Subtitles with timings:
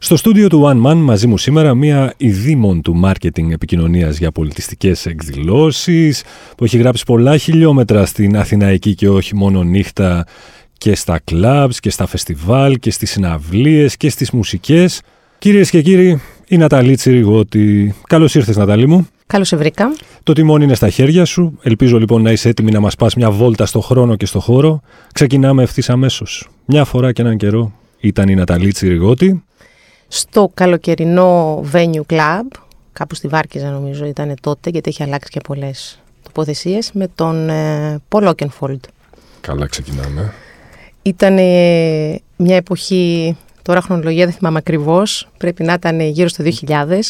[0.00, 5.06] Στο στούντιο του One Man μαζί μου σήμερα μία ειδήμων του μάρκετινγκ επικοινωνίας για πολιτιστικές
[5.06, 6.22] εκδηλώσεις
[6.56, 10.26] που έχει γράψει πολλά χιλιόμετρα στην Αθηναϊκή και όχι μόνο νύχτα
[10.78, 15.00] και στα κλαμπς και στα φεστιβάλ και στις συναυλίες και στις μουσικές.
[15.38, 17.94] Κυρίες και κύριοι, η Ναταλή Τσιριγότη.
[18.06, 19.08] Καλώς ήρθες Ναταλή μου.
[19.26, 19.92] Καλώς σε βρήκα.
[20.22, 21.58] Το τιμόνι είναι στα χέρια σου.
[21.62, 24.80] Ελπίζω λοιπόν να είσαι έτοιμη να μας πας μια βόλτα στο χρόνο και στο χώρο.
[25.12, 26.48] Ξεκινάμε ευθύς αμέσως.
[26.64, 29.42] Μια φορά και έναν καιρό ήταν η Ναταλή Τσιριγότη
[30.08, 32.46] στο καλοκαιρινό venue club,
[32.92, 38.00] κάπου στη Βάρκιζα νομίζω ήταν τότε, γιατί έχει αλλάξει και πολλές τοποθεσίες, με τον ε,
[38.08, 38.80] Paul Oakenfold.
[39.40, 40.32] Καλά ξεκινάμε.
[41.02, 41.34] Ήταν
[42.36, 47.00] μια εποχή, τώρα χρονολογία δεν θυμάμαι ακριβώς, πρέπει να ήταν γύρω στο 2000,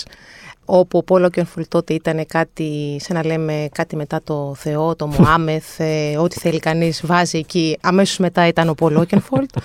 [0.65, 5.07] όπου ο Paul Oakenfold τότε ήταν κάτι, σε να λέμε κάτι μετά το Θεό, το
[5.19, 7.79] Μωάμεθ, ε, ό,τι θέλει κανείς βάζει εκεί.
[7.81, 9.59] Αμέσως μετά ήταν ο Paul Oakenfold.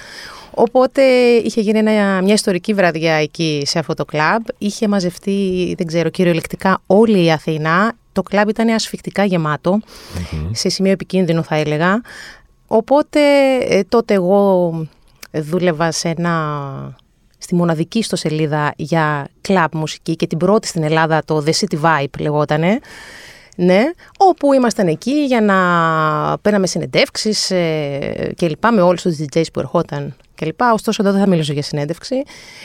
[0.54, 1.02] Οπότε
[1.44, 1.82] είχε γίνει
[2.24, 4.44] μια ιστορική βραδιά εκεί σε αυτό το κλαμπ.
[4.58, 7.94] Είχε μαζευτεί, δεν ξέρω, κυριολεκτικά όλη η Αθήνα.
[8.12, 9.26] Το κλαμπ ήταν ασφικτικά
[10.52, 12.02] σε σημείο επικίνδυνο θα έλεγα.
[12.68, 13.20] Οπότε
[13.70, 14.72] ε, τότε εγώ
[15.32, 16.96] δούλευα σε ένα,
[17.38, 22.20] στη μοναδική ιστοσελίδα για κλαμπ μουσική και την πρώτη στην Ελλάδα, το The City Vibe
[22.20, 22.80] λεγότανε.
[23.56, 23.84] Ναι,
[24.18, 25.58] όπου ήμασταν εκεί για να
[26.38, 30.16] παίρναμε συνεντεύξεις ε, και λοιπά με όλους τους DJs που ερχόταν
[30.74, 32.16] Ωστόσο, εδώ δεν θα μιλήσω για συνέντευξη.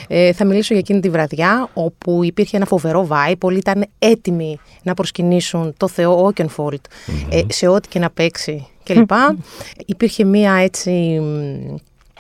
[0.09, 3.35] Ε, θα μιλήσω για εκείνη τη βραδιά, όπου υπήρχε ένα φοβερό vibe.
[3.39, 6.85] Πολλοί ήταν έτοιμοι να προσκυνήσουν το Θεό Όκενφολτ
[7.31, 9.11] ε, σε ό,τι και να παίξει κλπ.
[9.87, 11.21] υπήρχε μία έτσι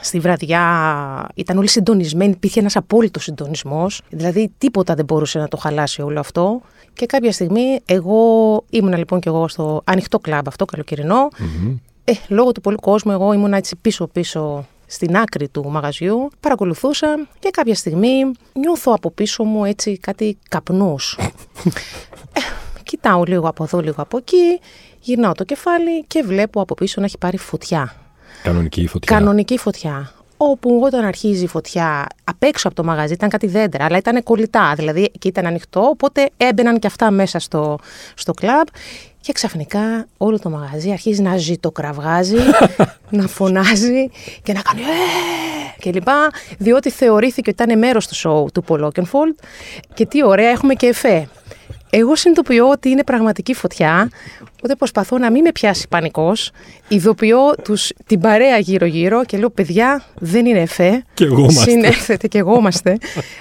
[0.00, 5.56] στη βραδιά ήταν όλοι συντονισμένοι, υπήρχε ένας απόλυτος συντονισμός, δηλαδή τίποτα δεν μπορούσε να το
[5.56, 6.60] χαλάσει όλο αυτό.
[6.92, 8.18] Και κάποια στιγμή εγώ
[8.70, 10.64] ήμουνα λοιπόν και εγώ στο ανοιχτό κλαμπ αυτό,
[12.04, 17.50] Ε, λόγω του πολλού κόσμου εγώ ήμουν έτσι πίσω-πίσω στην άκρη του μαγαζιού, παρακολουθούσα και
[17.50, 21.18] κάποια στιγμή νιώθω από πίσω μου έτσι κάτι καπνούς.
[22.32, 22.40] ε,
[22.82, 24.60] κοιτάω λίγο από εδώ, λίγο από εκεί,
[25.00, 27.94] γυρνάω το κεφάλι και βλέπω από πίσω να έχει πάρει φωτιά.
[28.42, 29.16] Κανονική φωτιά.
[29.16, 30.12] Κανονική φωτιά.
[30.36, 34.22] Όπου όταν αρχίζει η φωτιά απ' έξω από το μαγαζί ήταν κάτι δέντρα, αλλά ήταν
[34.22, 37.78] κολλητά, δηλαδή και ήταν ανοιχτό, οπότε έμπαιναν και αυτά μέσα στο,
[38.14, 38.66] στο κλαμπ
[39.20, 42.36] και ξαφνικά όλο το μαγαζί αρχίζει να ζητοκραυγάζει,
[43.18, 44.10] να φωνάζει
[44.42, 44.84] και να κάνει ε!
[45.78, 49.34] και λοιπά, διότι θεωρήθηκε ότι ήταν μέρος του σοου του Paul Oakenfold
[49.94, 51.28] και τι ωραία έχουμε και εφέ.
[51.90, 54.10] Εγώ συνειδητοποιώ ότι είναι πραγματική φωτιά,
[54.56, 56.50] οπότε προσπαθώ να μην με πιάσει πανικός.
[56.88, 61.04] Ειδοποιώ τους, την παρέα γύρω-γύρω και λέω: Παιδιά, δεν είναι εφέ.
[61.14, 61.70] Και εγώ είμαστε.
[61.70, 62.96] Συνέρθετε και εγώ είμαστε.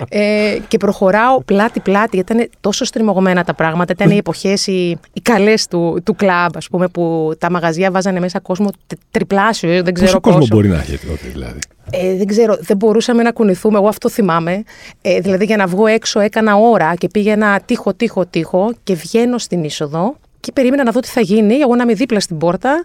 [0.10, 3.94] ε, και προχωράω πλάτη-πλάτη, γιατί ήταν τόσο στριμωγμένα τα πράγματα.
[3.96, 8.20] Ήταν οι εποχές, οι, οι καλές του, του κλαμπ, ας πούμε, που τα μαγαζιά βάζανε
[8.20, 8.70] μέσα κόσμο
[9.12, 9.84] τριπλάσιο.
[9.84, 10.38] Δεν ξέρω πόσο.
[10.38, 11.60] κόσμο μπορεί να έχει τότε, δηλαδή;
[11.90, 13.78] Ε, δεν ξέρω, δεν μπορούσαμε να κουνηθούμε.
[13.78, 14.64] Εγώ αυτό θυμάμαι.
[15.02, 19.38] Ε, δηλαδή, για να βγω έξω έκανα ώρα και πήγαινα τείχο, τείχο, τείχο και βγαίνω
[19.38, 21.56] στην είσοδο και περίμενα να δω τι θα γίνει.
[21.56, 22.84] Εγώ να είμαι δίπλα στην πόρτα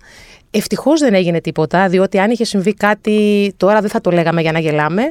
[0.53, 3.53] Ευτυχώς δεν έγινε τίποτα, διότι αν είχε συμβεί κάτι.
[3.57, 5.03] Τώρα δεν θα το λέγαμε για να γελάμε.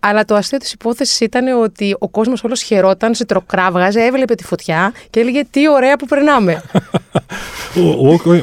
[0.00, 4.44] Αλλά το αστείο της υπόθεσης ήταν ότι ο κόσμος όλος χαιρόταν, σε τροκράβγαζε, έβλεπε τη
[4.44, 6.62] φωτιά και έλεγε Τι ωραία που περνάμε.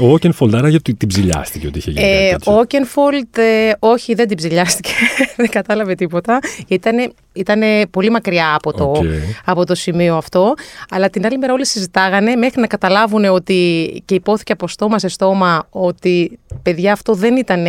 [0.02, 2.06] Ο Όκενφολντ, άρα γιατί την ψηλιάστηκε ότι είχε γίνει.
[2.06, 4.92] Ε, ο Όκενφολντ, ε, όχι, δεν την ψηλιάστηκε.
[5.38, 6.40] δεν κατάλαβε τίποτα.
[6.68, 9.02] Ήταν ήτανε πολύ μακριά από το,
[9.46, 10.54] από το σημείο αυτό.
[10.90, 15.08] Αλλά την άλλη μέρα όλοι συζητάγανε μέχρι να καταλάβουν ότι και υπόθηκε από στόμα σε
[15.08, 17.66] στόμα ότι παιδιά αυτό δεν ήταν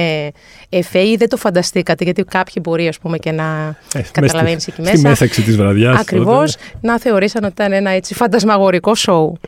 [0.69, 4.81] εφέ ή δεν το φανταστήκατε, γιατί κάποιοι μπορεί ας πούμε και να ε, καταλαβαίνεις εκεί
[4.81, 4.97] μέσα.
[4.97, 6.01] Στη μέθαξη της βραδιάς.
[6.01, 9.39] Ακριβώς, να θεωρήσαν ότι ήταν ένα έτσι φαντασμαγορικό σοου.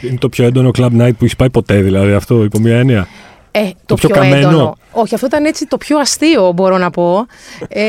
[0.00, 3.08] Είναι το πιο έντονο club night που έχει πάει ποτέ δηλαδή αυτό υπό μία έννοια.
[3.50, 4.76] Ε, το, το πιο, πιο έντονο.
[4.92, 7.26] Όχι, αυτό ήταν έτσι το πιο αστείο, μπορώ να πω.
[7.68, 7.82] Ε,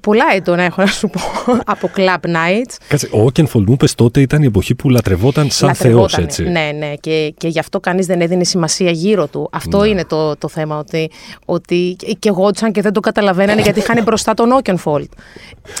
[0.00, 1.20] πολλά έντονα έχω να σου πω
[1.74, 2.76] από Club Nights.
[2.88, 6.42] Κάτσε, ο Όκενφολντ μου είπε τότε ήταν η εποχή που λατρευόταν σαν θεός, έτσι.
[6.42, 9.48] Ναι, ναι, και, και γι' αυτό κανείς δεν έδινε σημασία γύρω του.
[9.52, 9.88] Αυτό ναι.
[9.88, 10.78] είναι το, το θέμα.
[10.78, 11.10] Ότι,
[11.44, 15.08] ότι και εγώ και δεν το καταλαβαίνανε γιατί είχαν μπροστά τον Όκενφολντ.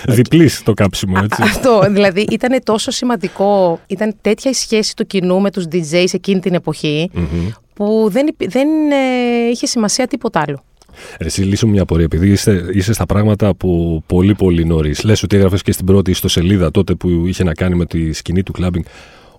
[0.04, 1.42] Διπλής το κάψιμο, έτσι.
[1.42, 1.80] αυτό.
[1.90, 3.80] Δηλαδή ήταν τόσο σημαντικό.
[3.86, 7.10] Ήταν τέτοια η σχέση του κοινού με τους DJs εκείνη την εποχή
[7.76, 10.64] που δεν, δεν ε, είχε σημασία τίποτα άλλο.
[11.18, 15.02] Εσύ λύσου μια πορεία, επειδή είσαι, είσαι στα πράγματα από πολύ πολύ νωρίς.
[15.04, 18.42] Λες ότι έγραφες και στην πρώτη ιστοσελίδα τότε που είχε να κάνει με τη σκηνή
[18.42, 18.84] του κλάμπινγκ.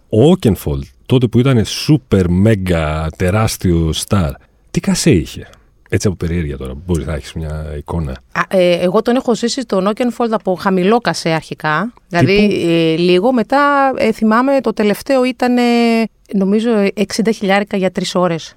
[0.09, 4.31] Ο Όκενφολτ, τότε που ήταν super mega τεράστιο star,
[4.71, 5.49] Τι κασέ είχε;
[5.89, 8.11] Έτσι από περιέργεια τώρα, μπορείς να έχεις μια εικόνα.
[8.11, 11.93] Α, ε, εγώ τον έχω ζήσει τον Oakenfold από χαμηλό κασέ αρχικά.
[12.07, 15.55] Δηλαδή ε, λίγο μετά ε, θυμάμαι το τελευταίο ήταν
[16.33, 17.03] νομίζω 60
[17.33, 18.55] χιλιάρικα για τρεις ώρες.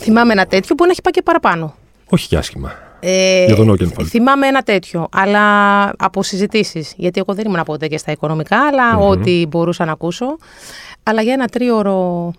[0.00, 1.74] Θυμάμαι ένα τέτοιο που να έχει πάει και παραπάνω.
[2.08, 2.72] Όχι και άσχημα.
[3.00, 4.04] Ε, για τον Oakenfold.
[4.04, 6.94] Θυμάμαι ένα τέτοιο, αλλά από συζητήσεις.
[6.96, 10.36] Γιατί εγώ δεν ήμουν ποτέ και στα οικονομικά, αλλά ό,τι μπορούσα να ακούσω.
[11.02, 12.32] Αλλά για ένα τρίωρο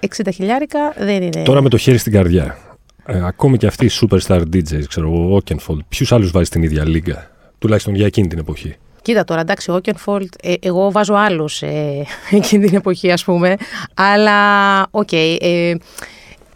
[0.00, 1.42] 60 χιλιάρικα δεν είναι.
[1.42, 2.58] Τώρα με το χέρι στην καρδιά.
[3.06, 6.88] Ε, ακόμη και αυτοί οι superstar DJs, ξέρω εγώ, Oakenfold, ποιους άλλους βάζει στην ίδια
[6.88, 11.62] λίγα, τουλάχιστον για εκείνη την εποχή; Κοίτα τώρα, εντάξει, ο Oakenfold, ε, εγώ βάζω άλλους
[11.62, 13.56] ε, εκείνη την εποχή, ας πούμε.
[13.94, 15.08] Αλλά, OK.
[15.10, 15.74] Okay, ε,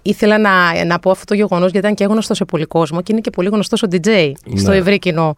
[0.03, 3.13] ήθελα να, να πω αυτό το γεγονός γιατί ήταν και γνωστό σε πολύ κόσμο και
[3.13, 4.77] είναι και πολύ γνωστός ο DJ στο ναι.
[4.77, 5.35] ευρύ κοινό.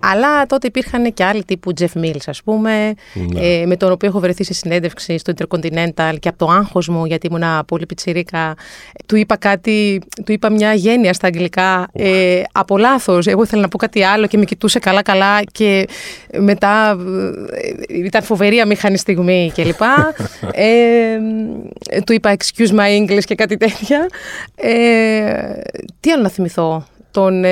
[0.00, 3.40] Αλλά τότε υπήρχαν και άλλοι τύπου Jeff Mills, ας πούμε, ναι.
[3.40, 7.04] ε, με τον οποίο έχω βρεθεί σε συνέντευξη στο Intercontinental και από το άγχος μου,
[7.04, 8.54] γιατί ήμουν πολύ πιτσιρίκα,
[9.06, 13.26] του είπα κάτι, του είπα μια γένεια στα αγγλικά, ε, από λάθος.
[13.26, 15.88] Εγώ ήθελα να πω κάτι άλλο και με κοιτούσε καλά-καλά και
[16.38, 16.96] μετά
[17.88, 19.80] ε, ήταν φοβερή αμήχανη στιγμή κλπ.
[20.52, 21.18] ε,
[22.04, 24.08] του είπα excuse my English και κάτι τέτοια.
[24.56, 25.60] Ε,
[26.00, 26.84] τι άλλο να θυμηθώ.
[27.10, 27.44] Τον...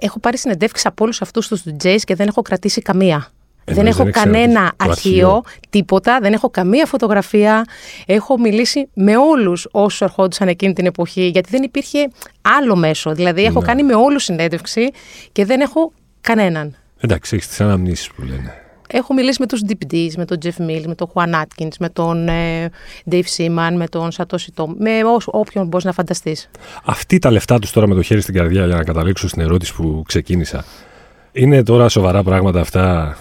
[0.00, 3.30] Ε, έχω πάρει συνεντεύξεις από όλους αυτούς τους DJs και δεν έχω κρατήσει καμία.
[3.64, 7.64] δεν έχω κανένα αρχείο, τίποτα, δεν έχω καμία φωτογραφία.
[8.06, 12.10] Έχω μιλήσει με όλους όσους ερχόντουσαν εκείνη την εποχή, γιατί δεν υπήρχε
[12.58, 13.14] άλλο μέσο.
[13.14, 13.66] Δηλαδή, έχω ναι.
[13.66, 14.90] κάνει με όλους συνέντευξη
[15.32, 16.76] και δεν έχω κανέναν.
[17.00, 18.67] Εντάξει, έχεις τις αναμνήσεις που λένε.
[18.92, 22.28] Έχω μιλήσει με τους DPDs, με τον Jeff Mills, με τον Juan Atkins, με τον
[22.28, 22.70] ε,
[23.10, 24.90] Dave Seaman, με τον Satoshi Tom, με
[25.26, 26.50] όποιον μπορείς να φανταστείς.
[26.84, 29.74] Αυτοί τα λεφτά τους τώρα με το χέρι στην καρδιά για να καταλήξω στην ερώτηση
[29.74, 30.64] που ξεκίνησα.
[31.32, 33.16] Είναι τώρα σοβαρά πράγματα αυτά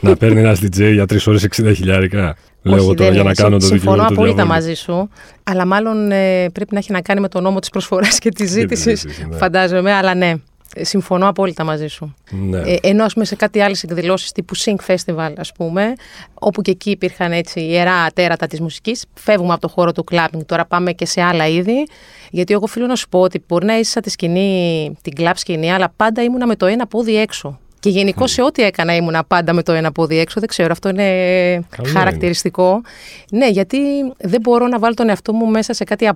[0.00, 2.36] να παίρνει ένας DJ για τρεις ώρες 60 χιλιάρικα.
[2.62, 3.80] Λέω εγώ τώρα για να κάνω το δικαίωμα.
[3.80, 5.08] Συμφωνώ απόλυτα μαζί σου.
[5.42, 8.50] Αλλά μάλλον ε, πρέπει να έχει να κάνει με τον νόμο της προσφοράς και της
[8.50, 9.04] ζήτησης.
[9.28, 9.36] Ναι.
[9.36, 10.34] Φαντάζομαι, αλλά ναι.
[10.80, 12.14] Συμφωνώ απόλυτα μαζί σου.
[12.30, 12.58] Ναι.
[12.58, 15.92] Ε, ενώ πούμε, σε κάτι άλλες εκδηλώσεις τύπου Sync Festival, ας πούμε,
[16.34, 20.46] όπου και εκεί υπήρχαν έτσι ιερά τέρατα της μουσικής, φεύγουμε από το χώρο του clubbing.
[20.46, 21.86] Τώρα πάμε και σε άλλα είδη.
[22.30, 25.72] Γιατί εγώ οφείλω να σου πω ότι μπορεί να είσαι τη σκηνή, την club σκηνή,
[25.72, 27.58] αλλά πάντα ήμουνα με το ένα πόδι έξω.
[27.80, 30.40] Και γενικώ σε ό,τι έκανα ήμουνα πάντα με το ένα πόδι έξω.
[30.40, 32.80] Δεν ξέρω, αυτό είναι χαρακτηριστικό.
[33.30, 33.78] Ναι, γιατί
[34.18, 36.06] δεν μπορώ να βάλω τον εαυτό μου μέσα σε κάτι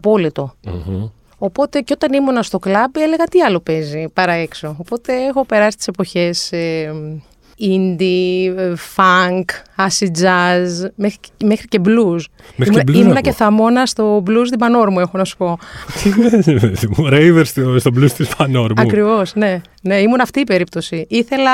[1.39, 4.77] Οπότε και όταν ήμουνα στο κλαμπ έλεγα τι άλλο παίζει παρά έξω.
[4.79, 6.93] Οπότε έχω περάσει τις εποχές ε,
[7.61, 9.45] indie, funk,
[9.77, 12.21] acid jazz, μέχρι, μέχρι και blues.
[12.57, 15.59] Μέχρι Ήμουνα, και, ήμουνα και θαμώνα στο blues την Πανόρμου, έχω να σου πω.
[16.01, 16.11] Τι
[17.09, 18.83] Ρέιβερ στο, στο blues της Πανόρμου.
[18.83, 19.61] Ακριβώς, ναι.
[19.83, 21.07] Ναι, ήμουν αυτή η περίπτωση.
[21.09, 21.51] Ήθελα,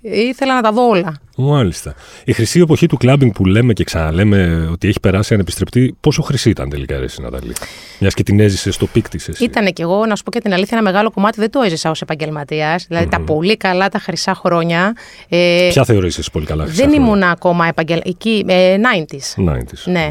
[0.00, 1.20] ήθελα να τα δω όλα.
[1.36, 1.94] Μάλιστα.
[2.24, 6.50] Η χρυσή εποχή του clubbing που λέμε και ξαναλέμε ότι έχει περάσει ανεπιστρεπτί, πόσο χρυσή
[6.50, 7.52] ήταν τελικά, Εσύ Ναταλί.
[8.00, 9.44] Μιας και την έζησες στο peak της.
[9.44, 11.90] Ήταν και εγώ, να σου πω και την αλήθεια, ένα μεγάλο κομμάτι δεν το έζησα
[11.90, 12.84] ως επαγγελματίας.
[12.88, 14.96] Δηλαδή τα πολύ καλά, τα χρυσά χρόνια.
[15.28, 18.44] Ε, Ποια θεωρείς πολύ καλά χρυσά Δεν χρόνια; ήμουν ακόμα επαγγελματικά.
[18.48, 19.50] Ε, 90s.
[19.50, 19.58] 90s.
[19.84, 19.92] Ναι.
[19.92, 20.10] ναι.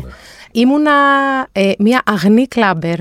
[0.52, 0.92] Ήμουνα
[1.52, 2.98] ε, μια αγνή clubber.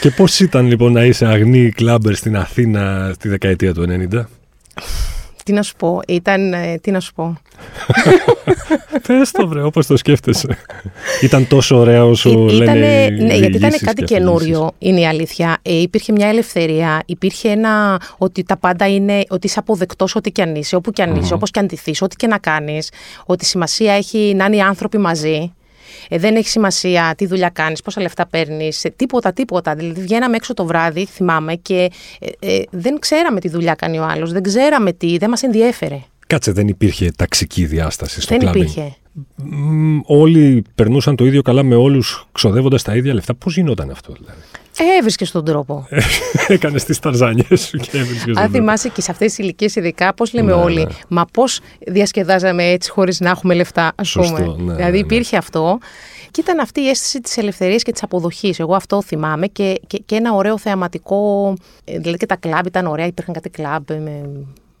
[0.00, 4.24] Και πώς ήταν λοιπόν να είσαι αγνή clubber στην Αθήνα στη δεκαετία του 90.
[5.44, 6.52] Τι να σου πω, ήταν.
[6.52, 7.36] Ε, τι να σου πω.
[9.06, 10.58] Πες το βρε, όπως το σκέφτεσαι.
[11.22, 13.08] ήταν τόσο ωραία όσο Ήτανε, λένε.
[13.24, 15.58] Ναι, γιατί ήταν κάτι καινούριο, είναι η αλήθεια.
[15.62, 18.00] Ε, υπήρχε μια ελευθερία, υπήρχε ένα.
[18.18, 19.22] ότι τα πάντα είναι.
[19.28, 21.94] ότι είσαι αποδεκτός ό,τι και αν είσαι, όπου και αν είσαι, όπως και αν τηθεί,
[22.00, 22.90] ό,τι και να κάνεις.
[23.26, 25.52] Ότι σημασία έχει να είναι οι άνθρωποι μαζί.
[26.08, 29.74] Ε, δεν έχει σημασία τι δουλειά κάνεις, πόσα λεφτά παίρνεις, ε, τίποτα, τίποτα.
[29.74, 34.04] Δηλαδή, βγαίναμε έξω το βράδυ, θυμάμαι, και ε, ε, δεν ξέραμε τι δουλειά κάνει ο
[34.04, 36.00] άλλος, δεν ξέραμε τι, δεν μας ενδιέφερε.
[36.26, 38.96] Κάτσε, δεν υπήρχε ταξική διάσταση στο Δεν υπήρχε.
[40.06, 43.34] Όλοι περνούσαν το ίδιο καλά με όλους, ξοδεύοντας τα ίδια λεφτά.
[43.34, 44.40] Πώς γινόταν αυτό, δηλαδή;
[44.78, 45.86] Ε, έβρισκες τον τρόπο.
[46.48, 50.14] Έκανες τις ταρζάνιες σου και έβρισκες τον Αν θυμάσαι και σε αυτές τις ηλικίες, ειδικά,
[50.14, 50.90] πώς λέμε ναι, όλοι, ναι.
[51.08, 54.40] μα πώς διασκεδάζαμε έτσι χωρίς να έχουμε λεφτά, ας πούμε.
[54.40, 55.78] Ναι, δηλαδή ναι, υπήρχε αυτό.
[56.30, 58.58] Και ήταν αυτή η αίσθηση της ελευθερίας και της αποδοχής.
[58.58, 61.54] Εγώ αυτό θυμάμαι και, και, και, ένα ωραίο θεαματικό.
[61.84, 63.06] Ε, δηλαδή και τα κλαμπ ήταν ωραία.
[63.06, 64.30] Υπήρχαν κάτι κλαμπ με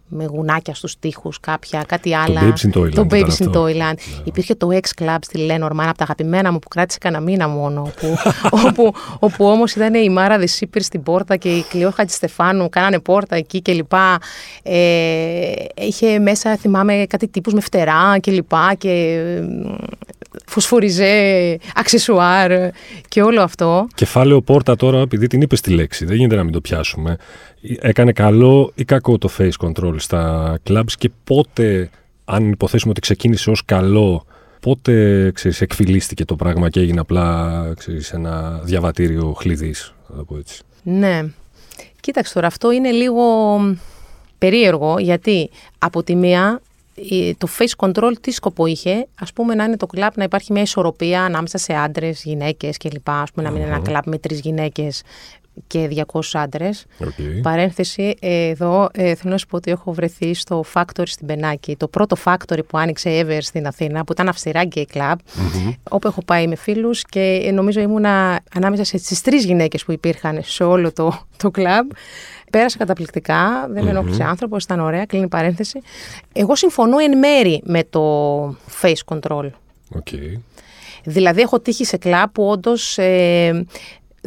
[0.08, 2.40] με γουνάκια στους τοίχους κάποια, κάτι άλλα.
[2.40, 2.94] Το Babes in Toyland.
[2.94, 3.94] Το Babes in Toyland.
[3.94, 4.24] Yeah.
[4.24, 7.80] Υπήρχε το X Club στη Lenormand, από τα αγαπημένα μου που κράτησε κανένα μήνα μόνο,
[7.82, 8.16] όπου,
[8.66, 13.36] όπου, όπου όμως ήταν η Μάρα Δεσίπηρ στην πόρτα και η Κλειό Χατζηστεφάνου κάνανε πόρτα
[13.36, 14.18] εκεί και λοιπά.
[14.62, 19.22] Ε, είχε μέσα, θυμάμαι, κάτι τύπους με φτερά και λοιπά και
[20.46, 22.70] φωσφοριζέ, αξεσουάρ
[23.08, 23.86] και όλο αυτό.
[23.94, 27.16] Κεφάλαιο πόρτα τώρα, επειδή την είπες τη λέξη, δεν γίνεται να μην το πιάσουμε.
[27.80, 31.90] Έκανε καλό ή κακό το face control στα clubs και πότε,
[32.24, 34.24] αν υποθέσουμε ότι ξεκίνησε ως καλό,
[34.60, 40.62] πότε ξέρεις, εκφυλίστηκε το πράγμα και έγινε απλά ξέρεις, ένα διαβατήριο χλειδής, θα πω έτσι.
[40.82, 41.24] Ναι.
[42.00, 43.24] Κοίταξε τώρα, αυτό είναι λίγο
[44.38, 46.60] περίεργο, γιατί από τη μία
[47.38, 50.62] το face control τι σκοπό είχε, ας πούμε να είναι το κλαμπ να υπάρχει μια
[50.62, 53.08] ισορροπία ανάμεσα σε άντρες, γυναίκες κλπ.
[53.08, 55.02] Ας πούμε να μην είναι ένα κλαμπ με τρεις γυναίκες
[55.66, 56.86] και 200 άντρες.
[57.00, 57.40] Okay.
[57.42, 61.76] Παρένθεση, εδώ ε, θέλω να σου πω ότι έχω βρεθεί στο Factory στην Πενάκη.
[61.76, 66.08] Το πρώτο Factory που άνοιξε ever στην Αθήνα, που ήταν αυστηρά gay club, mm όπου
[66.08, 70.64] έχω πάει με φίλους και ε, νομίζω ήμουνα ανάμεσα στις τρεις γυναίκες που υπήρχαν σε
[70.64, 71.94] όλο το, το club.
[72.50, 75.80] Πέρασα καταπληκτικά, δεν με ενοχλησε άνθρωπος, ήταν ωραία, κλείνει παρένθεση.
[76.32, 78.46] Εγώ συμφωνώ εν μέρη με το
[78.82, 79.50] face control.
[79.94, 80.40] Okay.
[81.04, 83.66] Δηλαδή, έχω τύχει σε κλαμπ που όντως ε,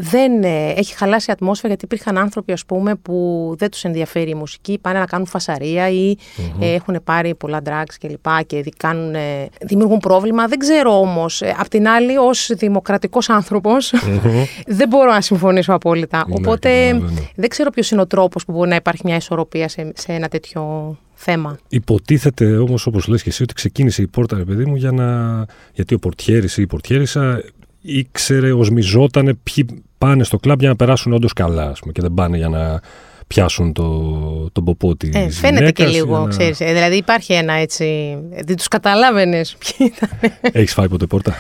[0.02, 4.30] δεν ε, έχει χαλάσει η ατμόσφαιρα γιατί υπήρχαν άνθρωποι ας πούμε που δεν τους ενδιαφέρει
[4.30, 6.16] η μουσική, πάνε να κάνουν φασαρία ή
[6.60, 10.48] ε, έχουν πάρει πολλά drugs και λοιπά και κάνουν, ε, δημιουργούν πρόβλημα.
[10.48, 13.28] Δεν ξέρω όμως, απ' την άλλη ως δημοκρατικός
[14.68, 16.26] δεν μπορώ να συμφωνήσω απόλυτα.
[16.28, 17.08] Ναι, Οπότε ναι.
[17.36, 20.28] δεν ξέρω ποιος είναι ο τρόπος που μπορεί να υπάρχει μια ισορροπία σε, σε ένα
[20.28, 21.58] τέτοιο θέμα.
[21.70, 25.46] Υποτίθεται όμως, όπως λες και εσύ, ότι ξεκίνησε η πόρτα, ρε παιδί μου, για να...
[25.74, 27.44] γιατί ο πορτιέρης ή η πορτιέρισα
[27.82, 29.66] ήξερε, οσμιζότανε ποιοι
[29.98, 32.82] πάνε στο κλαμπ για να περάσουν όντως καλά, ας πούμε, και δεν πάνε για να
[33.28, 35.16] πιάσουν το, τον ποπό της.
[35.16, 36.28] Ε, φαίνεται και λίγο, να...
[36.28, 36.60] ξέρεις.
[36.60, 38.18] Ε, δηλαδή υπάρχει ένα έτσι.
[38.44, 40.32] Δεν τους καταλάβαινες ποιοι ήταν.
[40.42, 41.36] Έχεις φάει ποτέ πόρτα;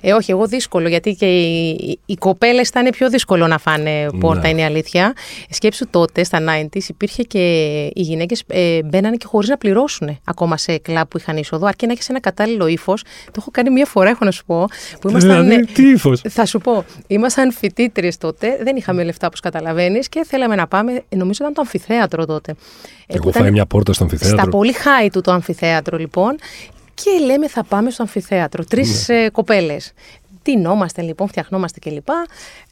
[0.00, 4.40] Ε, όχι, εγώ δύσκολο, γιατί και οι, οι κοπέλες ήταν πιο δύσκολο να φάνε πόρτα,
[4.40, 4.48] ναι.
[4.48, 5.12] είναι η αλήθεια.
[5.50, 7.38] Σκέψου τότε, στα 90s, υπήρχε και
[7.94, 11.86] οι γυναίκες ε, μπαίνανε και χωρίς να πληρώσουν ακόμα σε κλαμπ που είχαν είσοδο, αρκεί
[11.86, 13.02] να έχεις ένα κατάλληλο ύφος.
[13.24, 14.66] Το έχω κάνει μία φορά, έχω να σου πω.
[15.00, 16.84] Που ήμασταν, δηλαδή, τι ύφος; Θα σου πω.
[17.06, 21.02] Ήμασταν φοιτήτρε τότε, δεν είχαμε λεφτά, όπως καταλαβαίνεις, και θέλαμε να πάμε.
[21.08, 22.54] Νομίζω ήταν το αμφιθέατρο τότε.
[23.06, 24.38] Εγώ φάει μια πόρτα στο αμφιθέατρο.
[24.38, 26.36] Στα πολύ high του το αμφιθέατρο, λοιπόν.
[27.02, 28.64] Και λέμε θα πάμε στο αμφιθέατρο.
[28.64, 29.24] Τρεις ναι.
[29.24, 29.92] ε, κοπέλες.
[30.42, 32.08] Τινόμαστε λοιπόν, φτιαχνόμαστε κλπ.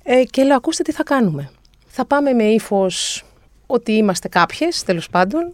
[0.02, 1.50] Ε, και λέω, ακούστε τι θα κάνουμε.
[1.87, 3.25] Θα πάμε με ύφος
[3.66, 5.50] ότι είμαστε κάποιες, τέλος πάντων,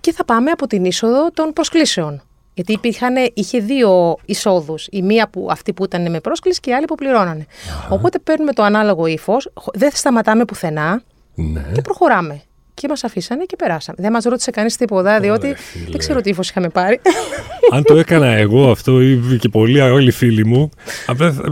[0.00, 2.22] και θα πάμε από την είσοδο των προσκλήσεων.
[2.54, 4.88] Γιατί υπήρχαν, είχε δύο εισόδους.
[4.90, 7.46] Η μία που αυτή που ήταν με πρόσκληση και η άλλη που πληρώνανε.
[7.88, 11.02] Οπότε παίρνουμε το ανάλογο ύφος, δεν σταματάμε πουθενά
[11.34, 11.64] ναι.
[11.74, 12.42] και προχωράμε
[12.78, 13.96] και μας αφήσανε και περάσαμε.
[14.00, 15.56] Δεν μας ρώτησε κανείς τίποτα, διότι
[15.88, 17.00] δεν ξέρω τι ύφος είχαμε πάρει.
[17.72, 20.70] Αν το έκανα εγώ αυτό ή και πολλοί άλλοι φίλοι μου,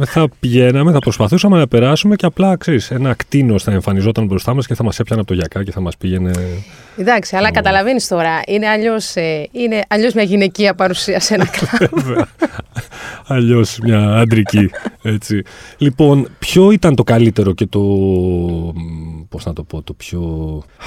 [0.05, 4.67] θα πηγαίναμε, θα προσπαθούσαμε να περάσουμε και απλά ξέρεις, ένα κτίνο θα εμφανιζόταν μπροστά μας
[4.67, 6.31] και θα μας έπιανε από το γιακά και θα μας πήγαινε.
[6.97, 9.49] Εντάξει, αλλά καταλαβαίνεις τώρα, είναι αλλιώς ε,
[10.15, 12.19] μια γυναικεία παρουσία σε ένα κλαμπ.
[13.27, 14.71] αλλιώς μια αντρική.
[15.03, 15.43] Έτσι.
[15.79, 17.81] Λοιπόν, ποιο ήταν το καλύτερο και το.
[19.29, 20.21] Πώς να το πω, το πιο.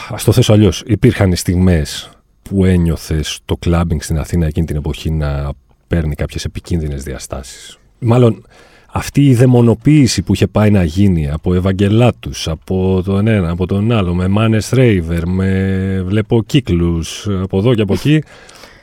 [0.10, 0.84] Α το θέσω αλλιώς.
[0.86, 2.10] Υπήρχαν στιγμές
[2.42, 5.52] που ένιωθες το κλαμπινγκ στην Αθήνα εκείνη την εποχή να
[5.88, 7.78] παίρνει κάποιες επικίνδυνες διαστάσεις.
[8.00, 8.46] Μάλλον
[8.92, 13.92] αυτή η δαιμονοποίηση που είχε πάει να γίνει από Ευαγγελάτους, από τον ένα, από τον
[13.92, 18.24] άλλο, με Μάνες Ρέιβερ, με βλέπω κύκλους από εδώ και από εκεί,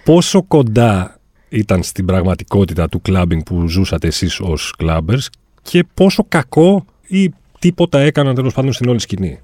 [0.05, 5.31] πόσο κοντά ήταν στην πραγματικότητα του κλαμπινγκ που ζούσατε εσείς ως κλαμπερς
[5.63, 9.41] και πόσο κακό ή τίποτα έκαναν τέλος πάντων στην όλη σκηνή.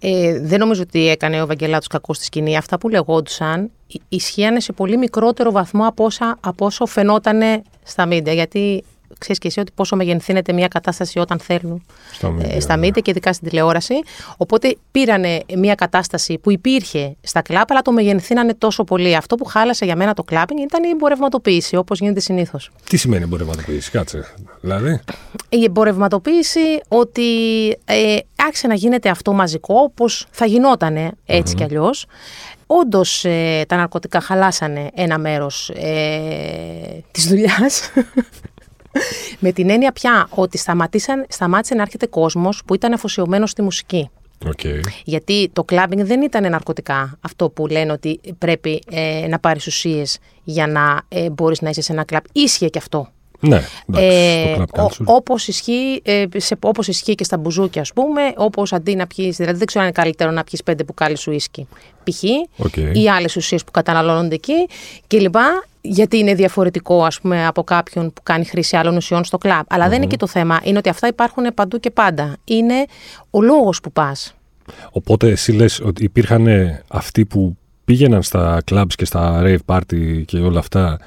[0.00, 2.56] Ε, δεν νομίζω ότι έκανε ο Βαγγελάτος κακό στη σκηνή.
[2.56, 3.70] Αυτά που λεγόντουσαν
[4.08, 8.32] ισχύανε σε πολύ μικρότερο βαθμό από, όσα, από όσο φαινόταν στα μίντια.
[8.32, 8.84] Γιατί
[9.18, 11.82] ξέρεις και εσύ ότι πόσο μεγενθύνεται μια κατάσταση όταν θέλουν
[12.58, 13.94] στα μίντια, ε, και ειδικά στην τηλεόραση.
[14.36, 19.16] Οπότε πήρανε μια κατάσταση που υπήρχε στα κλάπ, αλλά το μεγενθύνανε τόσο πολύ.
[19.16, 22.70] Αυτό που χάλασε για μένα το κλάπινγκ ήταν η εμπορευματοποίηση, όπως γίνεται συνήθως.
[22.88, 24.34] Τι σημαίνει εμπορευματοποίηση, κάτσε.
[24.60, 25.00] Δηλαδή;
[25.48, 32.06] Η εμπορευματοποίηση ότι ε, άρχισε να γίνεται αυτό μαζικό, όπως θα γινότανε έτσι κι αλλιώς.
[32.66, 37.90] Όντως ε, τα ναρκωτικά χαλάσανε ένα μέρος ε, της δουλειάς
[39.38, 40.58] με την έννοια πια ότι
[41.28, 44.10] σταμάτησε να έρχεται κόσμος που ήταν αφοσιωμένος στη μουσική.
[44.46, 44.80] Okay.
[45.04, 47.18] Γιατί το κλάμπινγκ δεν ήταν ναρκωτικά.
[47.20, 51.80] Αυτό που λένε ότι πρέπει ε, να πάρεις ουσίες για να ε, μπορείς να είσαι
[51.80, 52.22] σε ένα κλαμπ.
[52.32, 53.08] Ίσχυε και αυτό.
[53.40, 53.62] Ναι,
[53.94, 54.56] ε,
[55.04, 56.24] όπως, ισχύει, ε,
[56.60, 59.90] όπως ισχύει και στα μπουζούκια ας πούμε, όπως αντί να πιείς, δηλαδή δεν ξέρω αν
[59.90, 61.66] είναι καλύτερο να πιείς πέντε μπουκάλι σου ίσκι
[62.04, 62.22] π.χ.
[62.66, 62.94] Okay.
[62.94, 64.66] ή άλλες ουσίες που καταναλώνονται εκεί
[65.06, 69.38] και λοιπά, γιατί είναι διαφορετικό ας πούμε από κάποιον που κάνει χρήση άλλων ουσιών στο
[69.38, 69.64] κλαμπ.
[69.68, 72.36] Αλλά δεν είναι και το θέμα, είναι ότι αυτά υπάρχουν παντού και πάντα.
[72.44, 72.84] Είναι
[73.30, 74.34] ο λόγος που πας.
[74.90, 76.46] Οπότε εσύ λες ότι υπήρχαν
[76.88, 80.98] αυτοί που πήγαιναν στα clubs και στα rave party και όλα αυτά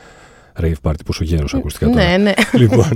[0.61, 2.03] Rave party, πόσο γέρο ακούστηκα τώρα.
[2.09, 2.31] Ναι, ναι.
[2.61, 2.89] Λοιπόν,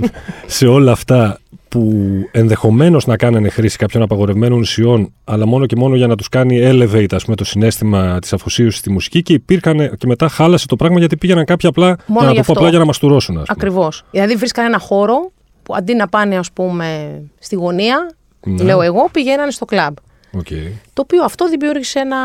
[0.46, 1.92] σε όλα αυτά που
[2.32, 6.60] ενδεχομένως να κάνανε χρήση κάποιων απαγορευμένων ουσιών, αλλά μόνο και μόνο για να τους κάνει
[6.62, 10.76] elevate ας πούμε, το συνέστημα της αφοσίωσης στη μουσική και υπήρχαν και μετά χάλασε το
[10.76, 12.52] πράγμα γιατί πήγαιναν κάποιοι απλά, Μόνο για να γι' το πω αυτό.
[12.52, 13.38] απλά για να μαστουρώσουν.
[13.38, 13.56] Ας πούμε.
[13.60, 14.04] Ακριβώς.
[14.10, 15.30] Δηλαδή βρίσκαν ένα χώρο
[15.62, 18.10] που αντί να πάνε ας πούμε στη γωνία,
[18.46, 18.62] Ναι.
[18.64, 19.96] λέω εγώ, πηγαίνανε στο κλαμπ.
[20.38, 20.46] Οκ.
[20.92, 22.16] Το οποίο αυτό δημιούργησε ένα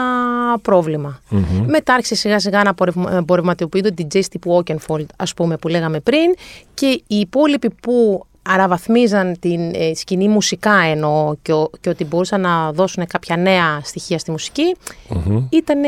[0.61, 1.19] πρόβλημα.
[1.29, 1.65] Μμμ.
[1.67, 6.33] Μετά άρχισε σιγά σιγά να απορευμα- εμπορευματοποιούνται DJs τύπου Oakenfold, ας πούμε, που λέγαμε πριν,
[6.73, 12.41] και οι υπόλοιποι που αναβαθμίζαν την ε, σκηνή μουσικά εννοώ και, ο- και ότι μπορούσαν
[12.41, 14.75] να δώσουν κάποια νέα στοιχεία στη μουσική,
[15.09, 15.45] Μμμ.
[15.49, 15.79] ήταν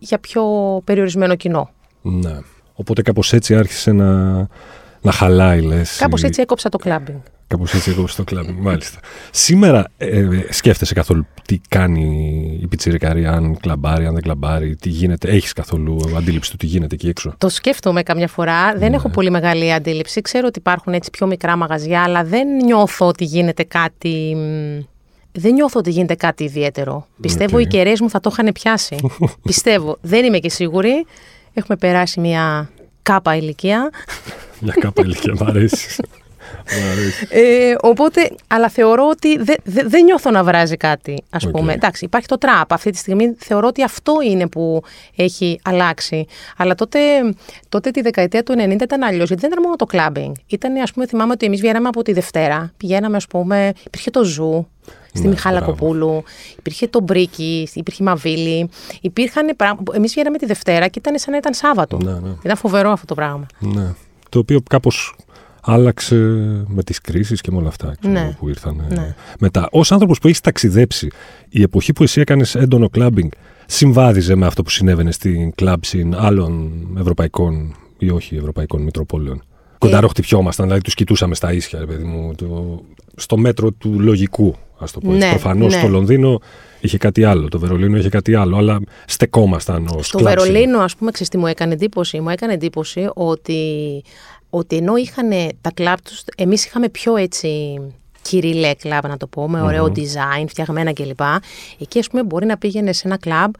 [0.00, 0.42] για πιο
[0.84, 1.70] περιορισμένο κοινό.
[2.02, 2.38] Ναι.
[2.74, 4.36] Οπότε κάπως έτσι άρχισε να,
[5.00, 5.96] να χαλάει, λες.
[5.96, 7.20] Κάπως η- έτσι έκοψα το clubbing.
[7.48, 8.46] Κάπως έτσι εγώ στο κλαμπ.
[8.68, 8.98] Μάλιστα.
[9.30, 14.88] Σήμερα ε, ε, σκέφτεσαι καθόλου τι κάνει η πιτσιρικαρία, αν κλαμπάρει, αν δεν κλαμπάρει, τι
[14.88, 15.28] γίνεται.
[15.28, 18.74] Έχεις καθόλου αντίληψη του τι γίνεται εκεί έξω; Το σκέφτομαι καμιά φορά.
[18.76, 20.20] Δεν έχω πολύ μεγάλη αντίληψη.
[20.20, 24.34] Ξέρω ότι υπάρχουν έτσι πιο μικρά μαγαζιά, αλλά δεν νιώθω ότι γίνεται κάτι.
[24.36, 24.84] μ,
[25.32, 27.06] Δεν νιώθω ότι γίνεται κάτι ιδιαίτερο.
[27.20, 27.62] Πιστεύω Οκ.
[27.62, 28.96] οι κεραίες μου θα το είχαν πιάσει.
[29.42, 29.98] Πιστεύω.
[30.00, 31.06] Δεν είμαι και σίγουρη.
[31.54, 32.70] Έχουμε περάσει μια
[33.02, 33.90] κάποια ηλικία.
[34.60, 36.02] Μια κάποια ηλικία, μ' αρέσει.
[36.66, 37.26] Μ' αρέσει.
[37.30, 41.50] Ε, οπότε, αλλά θεωρώ ότι δε- δε- δεν νιώθω να βράζει κάτι, ας Οκ.
[41.50, 41.72] πούμε.
[41.72, 42.72] Εντάξει, υπάρχει το τραπ.
[42.72, 44.82] Αυτή τη στιγμή θεωρώ ότι αυτό είναι που
[45.16, 46.26] έχει αλλάξει.
[46.56, 46.98] Αλλά τότε,
[47.68, 50.32] τότε τη δεκαετία του 90 ήταν αλλιώς, γιατί δεν ήταν μόνο το clubbing.
[50.46, 52.72] Ήταν, ας πούμε, θυμάμαι ότι εμείς βγαίναμε από τη Δευτέρα.
[52.76, 54.68] Πηγαίναμε, ας πούμε, υπήρχε το Ζοο.
[55.08, 55.72] Στη Ναι, Μιχαλα- μπράβο.
[55.72, 56.22] κοπούλου,
[56.58, 58.68] υπήρχε το Μπρίκι, υπήρχε η Μαβίλη.
[59.00, 59.92] Υπήρχαν πράγματα.
[59.96, 61.96] Εμείς βγαίναμε τη Δευτέρα και ήταν σαν να ήταν Σάββατο.
[61.96, 62.34] Ναι, ναι.
[62.42, 63.46] Ήταν φοβερό αυτό το πράγμα.
[63.58, 63.94] Ναι.
[64.28, 65.14] Το οποίο κάπως
[65.62, 66.16] άλλαξε
[66.66, 68.36] με τις κρίσεις και με όλα αυτά ξέρω, Ναι.
[68.38, 69.14] που ήρθαν ε, Ναι.
[69.40, 69.68] μετά.
[69.70, 71.08] Ως άνθρωπος που έχεις ταξιδέψει,
[71.48, 73.30] η εποχή που εσύ έκανες έντονο κλάμπινγκ
[73.66, 79.42] συμβάδιζε με αυτό που συνέβαινε στην κλαμπ scene άλλων ευρωπαϊκών ή όχι ευρωπαϊκών μητροπόλεων;
[79.78, 82.82] Κοντάρο χτυπιόμασταν, δηλαδή τους κοιτούσαμε στα ίσια, ρε παιδί μου, το,
[83.16, 85.24] στο μέτρο του λογικού, ας το πω έτσι.
[85.24, 85.80] Ναι, Προφανώς ναι.
[85.80, 86.40] το Λονδίνο
[86.80, 90.24] είχε κάτι άλλο, το Βερολίνο είχε κάτι άλλο, αλλά στεκόμασταν ως Στο club scene.
[90.24, 93.62] Βερολίνο, ας πούμε, ξέρεις τι μου έκανε εντύπωση; Μου έκανε εντύπωση ότι,
[94.50, 95.30] ότι ενώ είχαν
[95.60, 97.78] τα κλαμπ τους, εμείς είχαμε πιο έτσι
[98.22, 101.20] κυριλέ κλαμπ, να το πω, με ωραίο design, φτιαγμένα κλπ.
[101.78, 103.52] Εκεί, ας πούμε, μπορεί να πήγαινε σε ένα κλαμπ,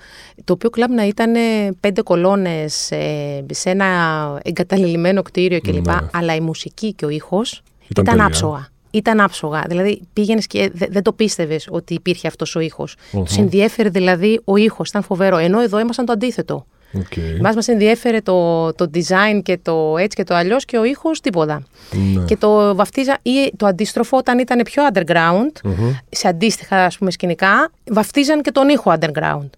[0.44, 1.32] το οποίο κλαμπ να ήταν
[1.80, 2.74] πέντε κολόνες
[3.50, 3.86] σε ένα
[4.44, 5.86] εγκαταλελειμμένο κτίριο κλπ.
[5.86, 5.96] Ναι.
[6.12, 7.50] Αλλά η μουσική και ο ήχος
[7.88, 8.24] Ήταν ήταν, τέλεια.
[8.24, 8.68] άψογα.
[8.90, 9.64] Ήταν άψογα.
[9.68, 12.96] Δηλαδή πήγαινες και δε- δεν το πίστευες ότι υπήρχε αυτός ο ήχος.
[13.24, 15.36] Τους ενδιέφερε δηλαδή ο ήχος, ήταν φοβερό.
[15.36, 16.66] Ενώ εδώ ήμασταν το αντίθετο.
[16.92, 17.40] Οκ.
[17.40, 21.20] Μας μας ενδιέφερε το, το design και το έτσι και το αλλιώς και ο ήχος
[21.20, 21.62] τίποτα.
[22.14, 22.24] Ναι.
[22.24, 25.70] Και το βαφτίζα ή το αντίστροφο όταν ήταν πιο underground,
[26.10, 29.48] σε αντίστοιχα ας πούμε σκηνικά, βαφτίζαν και τον ήχο underground.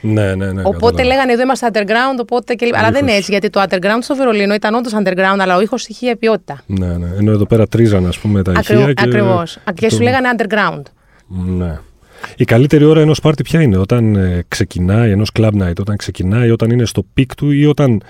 [0.00, 0.62] Ναι, ναι, ναι.
[0.64, 1.04] οπότε κατάλαβα.
[1.04, 2.70] λέγανε εδώ είμαστε underground, οπότε και...
[2.74, 3.16] αλλά δεν είναι ήχος.
[3.18, 6.60] έτσι, γιατί το underground στο Βερολίνο ήταν όντως underground, αλλά ο ήχος είχε ποιότητα.
[6.66, 7.06] Ναι, ναι.
[7.18, 8.80] Ενώ εδώ πέρα τρίζαν, ας πούμε, τα Ακριβώς.
[8.80, 8.92] ηχεία.
[8.94, 9.02] Και...
[9.06, 9.58] Ακριβώς.
[9.74, 10.82] Και σου το- λέγανε underground.
[11.28, 11.78] Ναι.
[12.36, 16.50] Η καλύτερη ώρα ενός πάρτι ποια είναι, όταν ε, ξεκινάει, ενός club night, όταν ξεκινάει,
[16.50, 18.02] όταν είναι στο peak του ή όταν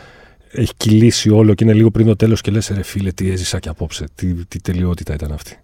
[0.50, 3.58] έχει κυλήσει όλο και είναι λίγο πριν το τέλος και λες ρε φίλε τι έζησα
[3.58, 5.58] και απόψε, τι, τι τελειότητα ήταν αυτή.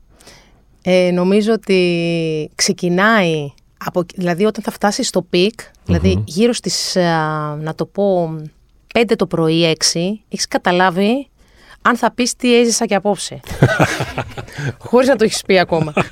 [0.83, 3.53] Ε, νομίζω ότι ξεκινάει,
[3.85, 8.37] από, δηλαδή όταν θα φτάσεις στο peak, δηλαδή γύρω στις, α, να το πω,
[8.95, 11.29] 5 το πρωί, 6, έχεις καταλάβει
[11.83, 13.41] αν θα πεις τι έζησα και απόψε.
[14.89, 15.93] Χωρίς να το έχεις πει ακόμα.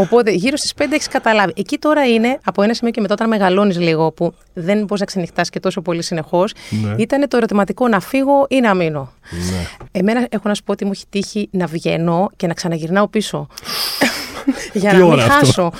[0.00, 1.52] Οπότε γύρω στις 5 έχεις καταλάβει.
[1.56, 5.04] Εκεί τώρα είναι από ένα σημείο και μετά όταν μεγαλώνεις λίγο που δεν μπορείς να
[5.06, 6.94] ξενυχτάς και τόσο πολύ συνεχώς, Ναι.
[6.98, 9.12] ήταν το ερωτηματικό να φύγω ή να μείνω.
[9.30, 9.66] Ναι.
[9.92, 13.46] Εμένα έχω να σου πω ότι μου έχει τύχει να βγαίνω και να ξαναγυρνάω πίσω.
[14.72, 15.72] Για Τι να μην ώρα αυτό; χάσω.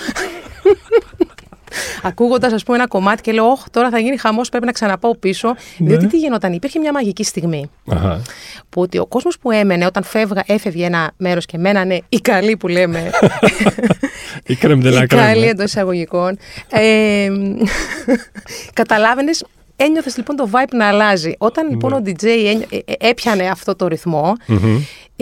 [2.02, 5.16] Ακούγοντας, ας πούμε, ένα κομμάτι και λέω: Όχι, τώρα θα γίνει χαμός, πρέπει να ξαναπάω
[5.16, 5.54] πίσω.
[5.78, 5.88] Ναι.
[5.88, 7.70] Διότι τι γινόταν, υπήρχε μια μαγική στιγμή.
[7.90, 8.22] Αχα.
[8.68, 12.56] Που ότι ο κόσμος που έμενε, όταν φεύγα, έφευγε ένα μέρος και μένανε οι καλοί
[12.56, 13.10] που λέμε.
[14.46, 15.50] Η κρέμ de la οι καλοί crème.
[15.50, 16.38] εντός εισαγωγικών.
[16.70, 17.28] Ε,
[18.72, 19.44] Καταλάβαινες,
[19.76, 21.34] ένιωθες λοιπόν το vibe να αλλάζει.
[21.38, 24.32] Όταν λοιπόν ο DJ ένιο- ε, ε, έπιανε αυτό το ρυθμό,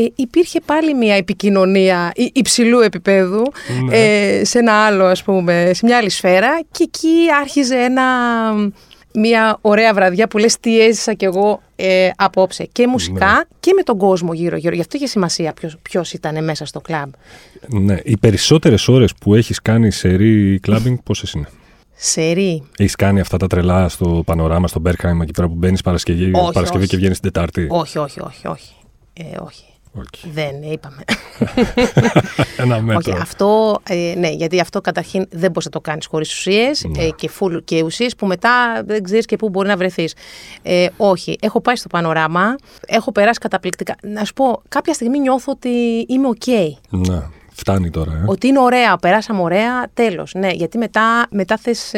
[0.03, 3.43] ε, υπήρχε πάλι μια επικοινωνία υ- υψηλού επίπεδου
[3.91, 8.03] ε, σε ένα άλλο, ας πούμε, σε μια άλλη σφαίρα και εκεί άρχιζε ένα,
[9.15, 13.83] μια ωραία βραδιά που λες τι έζησα κι εγώ ε, απόψε και μουσικά και με
[13.83, 14.75] τον κόσμο γύρω-γύρω.
[14.75, 17.11] Γι' αυτό είχε σημασία ποιος, ποιος ήταν μέσα στο κλαμπ.
[17.69, 17.97] Ναι.
[18.05, 21.49] Οι περισσότερες ώρες που έχεις κάνει σε ρί clubbing, πόσες είναι;
[21.95, 22.63] Σερή.
[22.79, 26.53] Έχεις κάνει αυτά τα τρελά στο πανοράμα, στο Μπέρχαιμ, εκεί πέρα που μπαίνεις Παρασκευή, Όχι,
[26.53, 26.89] Παρασκευή όχι.
[26.91, 28.73] και βγαίνεις την Τετάρτη; Όχι, όχι, όχι, όχι.
[29.13, 29.65] Ε, όχι.
[29.93, 30.31] Όχι.
[30.33, 31.03] Δεν, είπαμε.
[32.57, 33.13] ένα μέτρο.
[33.13, 37.03] Όχι, αυτό, ε, ναι, γιατί αυτό καταρχήν δεν μπορείς να το κάνεις χωρίς ουσίες Ναι.
[37.05, 40.15] ε, και, full και ουσίες που μετά δεν ξέρεις και πού μπορεί να βρεθείς.
[40.63, 43.95] Ε, όχι, έχω πάει στο πανοράμα, έχω περάσει καταπληκτικά.
[44.03, 45.69] Να σου πω, κάποια στιγμή νιώθω ότι
[46.09, 46.47] είμαι οκ.
[47.09, 47.23] Ναι,
[47.53, 48.13] φτάνει τώρα.
[48.13, 48.23] Ε.
[48.27, 50.35] Ότι είναι ωραία, περάσαμε ωραία, τέλος.
[50.35, 51.93] Ναι, γιατί μετά, μετά θες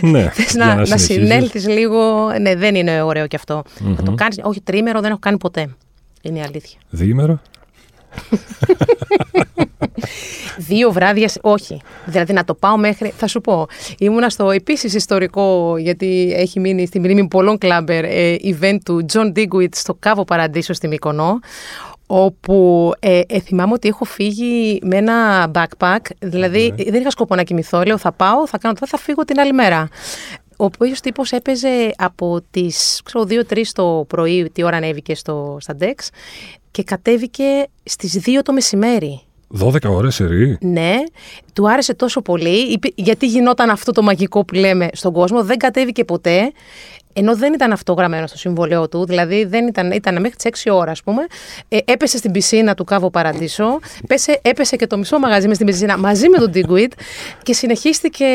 [0.00, 1.06] ναι, θες για να, να, συνεχίζεις.
[1.14, 2.30] συνέλθεις λίγο.
[2.40, 3.62] Ναι, δεν είναι ωραίο κι αυτό.
[3.80, 4.38] Να το κάνεις.
[4.42, 5.68] Όχι, τρίμερο δεν έχω κάνει ποτέ.
[6.22, 6.78] Είναι η αλήθεια.
[6.90, 7.40] Διήμερο;
[10.58, 11.80] Δύο βράδια, σε- όχι.
[12.06, 13.12] Δηλαδή να το πάω μέχρι.
[13.16, 13.66] Θα σου πω.
[13.98, 19.32] Ήμουνα στο επίσης ιστορικό, γιατί έχει μείνει στη μνήμη πολλών κλάμπερ, ε, event του John
[19.38, 21.38] Digweed στο Κάβο Παραντήσο στη Μύκονο.
[22.12, 25.98] Όπου ε, ε, θυμάμαι ότι έχω φύγει με ένα backpack.
[26.18, 27.82] Δηλαδή δεν είχα σκοπό να κοιμηθώ.
[27.82, 29.88] Λέω θα πάω, θα κάνω το, θα φύγω την άλλη μέρα.
[30.60, 36.08] Ο οποίος τύπος έπαιζε από τις 2-3 το πρωί, τι ώρα ανέβηκε στο, στα DEX,
[36.70, 37.44] και κατέβηκε
[37.82, 39.20] στις 2 το μεσημέρι.
[39.60, 40.58] 12 ώρες σερή.
[40.60, 40.94] Ναι,
[41.52, 45.56] του άρεσε τόσο πολύ, είπε- γιατί γινόταν αυτό το μαγικό που λέμε στον κόσμο, δεν
[45.56, 46.52] κατέβηκε ποτέ,
[47.12, 50.72] ενώ δεν ήταν αυτό γραμμένο στο συμβολέο του, δηλαδή δεν ήταν, ήταν μέχρι τις 6
[50.72, 51.22] ώρα, ας πούμε.
[51.68, 55.66] Ε, έπεσε στην πισίνα του Κάβο Παραντήσο, πέσε, έπεσε και το μισό μαγαζί μες στην
[55.68, 56.92] πισίνα μαζί με τον Digweed
[57.42, 58.26] και συνεχίστηκε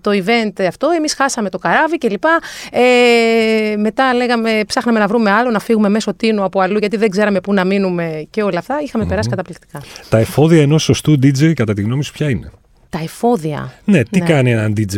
[0.00, 0.88] το event αυτό.
[0.96, 2.24] Εμείς χάσαμε το καράβι κλπ.
[2.72, 7.10] Ε, μετά λέγαμε, ψάχναμε να βρούμε άλλο, να φύγουμε μέσω τίνου από αλλού, γιατί δεν
[7.10, 8.80] ξέραμε πού να μείνουμε και όλα αυτά.
[8.82, 9.82] Είχαμε περάσει καταπληκτικά.
[10.08, 12.50] Τα εφόδια ενός σωστού DJ, κατά τη γνώμη σου, ποια είναι;
[12.94, 13.72] Τα εφόδια.
[13.84, 14.26] Ναι, τι Ναι.
[14.26, 14.96] κάνει έναν DJ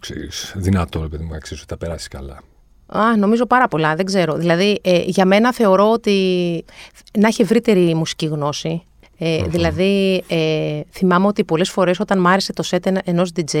[0.00, 2.42] ξέρεις, δυνατό, ρε παιδί μου, να ξέρεις ότι θα περάσει καλά.
[2.86, 4.34] Α, νομίζω πάρα πολλά, δεν ξέρω.
[4.36, 6.64] Δηλαδή, ε, για μένα θεωρώ ότι
[7.18, 8.82] να έχει ευρύτερη μουσική γνώση.
[9.24, 13.58] Ε, Δηλαδή, ε, θυμάμαι ότι πολλές φορές όταν μ' άρεσε το set ενα- ενός DJ,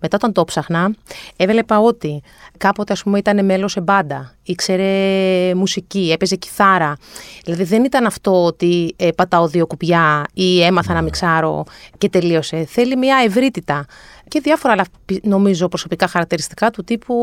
[0.00, 0.94] μετά όταν το ψάχνα,
[1.36, 2.22] έβλεπα ότι
[2.58, 6.96] κάποτε ας πούμε ήταν μέλος σε μπάντα, ήξερε μουσική, έπαιζε κιθάρα.
[7.44, 11.64] Δηλαδή δεν ήταν αυτό ότι ε, πατάω δύο κουπιά ή έμαθα να μιξάρω
[11.98, 12.64] και τελείωσε.
[12.68, 13.86] Θέλει μια ευρύτητα
[14.28, 17.14] και διάφορα άλλα πι- νομίζω προσωπικά χαρακτηριστικά του τύπου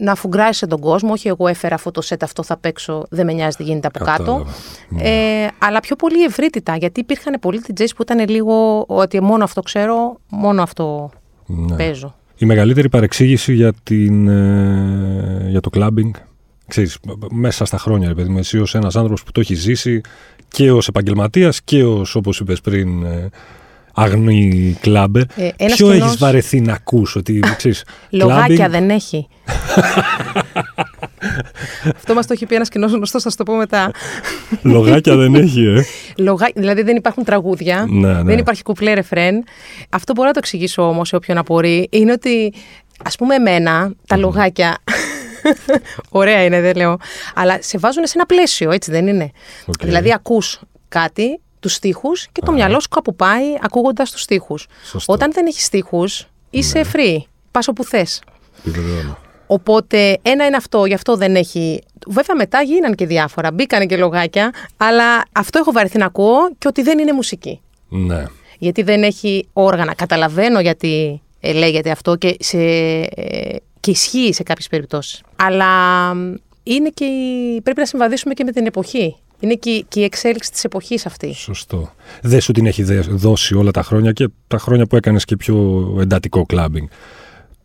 [0.00, 1.12] να φουγκράσει τον κόσμο.
[1.12, 3.98] Όχι, εγώ έφερα αυτό το σετ, αυτό θα παίξω, δεν με νοιάζει τι γίνεται από
[4.04, 4.22] κάτω.
[4.88, 5.08] Κατάλαβα.
[5.08, 9.60] Ε, αλλά πιο πολύ ευρύτητα, γιατί υπήρχαν πολλοί DJs που ήταν λίγο ότι μόνο αυτό
[9.62, 11.10] ξέρω, μόνο αυτό
[11.46, 11.76] Ναι.
[11.76, 12.14] παίζω.
[12.36, 16.10] Η μεγαλύτερη παρεξήγηση για, την, ε, για το clubbing,
[16.66, 16.98] ξέρεις,
[17.30, 20.00] μέσα στα χρόνια, ρε παιδί μου, εσύ ως ένας άνθρωπος που το έχεις ζήσει
[20.48, 23.04] και ως επαγγελματίας και ως, όπως είπες πριν,
[23.98, 25.22] ε, αγνή κλάμπερ.
[25.22, 29.28] Ε, ένας Ποιο κοινός- έχεις βαρεθεί να ακούς, ότι ξέρεις, Λογάκια clubbing- δεν έχει.
[31.96, 33.90] αυτό μας το έχει πει ένας κοινός γνωστός, θα σου το πω μετά.
[34.62, 35.82] Λογάκια δεν έχει, ε.
[36.16, 36.46] Λογά...
[36.54, 38.22] Δηλαδή δεν υπάρχουν τραγούδια, Ναι, ναι.
[38.22, 39.44] δεν υπάρχει κουπλέ ρεφρέν.
[39.90, 41.88] Αυτό μπορώ να το εξηγήσω όμως σε όποιον απορεί.
[41.90, 42.52] Είναι ότι,
[43.04, 44.76] ας πούμε, εμένα τα λογάκια.
[46.08, 46.96] Ωραία είναι, δεν λέω.
[47.34, 49.30] Αλλά σε βάζουν σε ένα πλαίσιο, έτσι δεν είναι.
[49.66, 49.84] Οκ.
[49.84, 54.66] Δηλαδή, ακούς κάτι, τους στίχους και το μυαλό σου κάπου πάει ακούγοντας τους στίχους.
[54.84, 55.12] Σωστό.
[55.12, 57.16] Όταν δεν έχεις στίχους, είσαι free.
[57.50, 58.22] Πας όπου θες.
[58.58, 59.18] Επιβεβαιώνω.
[59.46, 61.82] Οπότε ένα είναι αυτό, γι' αυτό δεν έχει.
[62.06, 66.68] Βέβαια μετά γίνανε και διάφορα, μπήκανε και λογάκια, αλλά αυτό έχω βαρεθεί να ακούω και
[66.68, 67.60] ότι δεν είναι μουσική.
[67.88, 68.24] Ναι.
[68.58, 69.94] Γιατί δεν έχει όργανα.
[69.94, 75.20] Καταλαβαίνω γιατί ε, λέγεται αυτό και, σε, ε, και ισχύει σε κάποιες περιπτώσεις.
[75.36, 75.66] Αλλά
[76.14, 79.16] μ, είναι και η- πρέπει να συμβαδίσουμε και με την εποχή.
[79.40, 81.34] Είναι και, η- και η εξέλιξη της εποχής αυτή.
[81.34, 81.90] Σωστό.
[82.22, 85.36] Δεν σου την έχει δε- δώσει όλα τα χρόνια και τα χρόνια που έκανες και
[85.36, 86.86] πιο εντατικό clubbing.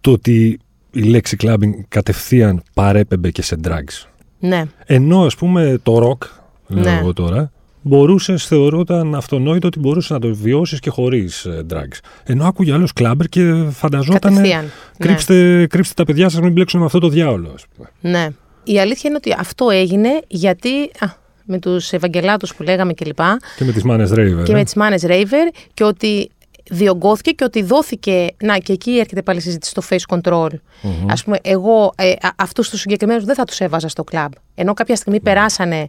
[0.01, 0.59] Το ότι
[0.91, 4.07] η λέξη clubbing κατευθείαν παρέπεμπε και σε drugs.
[4.39, 4.63] Ναι.
[4.85, 6.27] Ενώ ας πούμε το rock,
[6.67, 6.97] λέω Ναι.
[6.99, 11.97] εγώ τώρα, μπορούσες, θεωρούταν αυτονόητο ότι μπορούσες να το βιώσεις και χωρίς ε, drugs.
[12.23, 14.71] Ενώ άκουγε άλλος κλάμπερ και φανταζόταν Κατευθείαν.
[14.97, 17.51] κρύψτε, κρύψτε τα παιδιά σας μην μπλέξουν με αυτό το διάολο.
[17.55, 17.89] Ας πούμε.
[18.01, 18.27] Ναι.
[18.63, 21.07] Η αλήθεια είναι ότι αυτό έγινε γιατί α,
[21.45, 23.19] με τους Ευαγγελάτους που λέγαμε κλπ.
[23.57, 24.43] Και με τις μάνες Raver.
[24.43, 24.55] και ε.
[24.55, 26.29] με τις μάνες Raver και ότι
[26.69, 28.27] διωγγώθηκε και ότι δόθηκε.
[28.43, 30.49] Να, και εκεί έρχεται πάλι η συζήτηση στο face control.
[31.09, 34.31] Ας πούμε, εγώ ε, α- αυτούς τους συγκεκριμένους δεν θα τους έβαζα στο κλαμπ.
[34.55, 35.87] Ενώ κάποια στιγμή περάσανε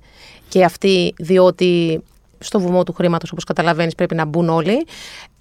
[0.49, 2.03] και αυτοί, διότι
[2.39, 4.87] στο βουμό του χρήματος, όπως καταλαβαίνεις, πρέπει να μπουν όλοι.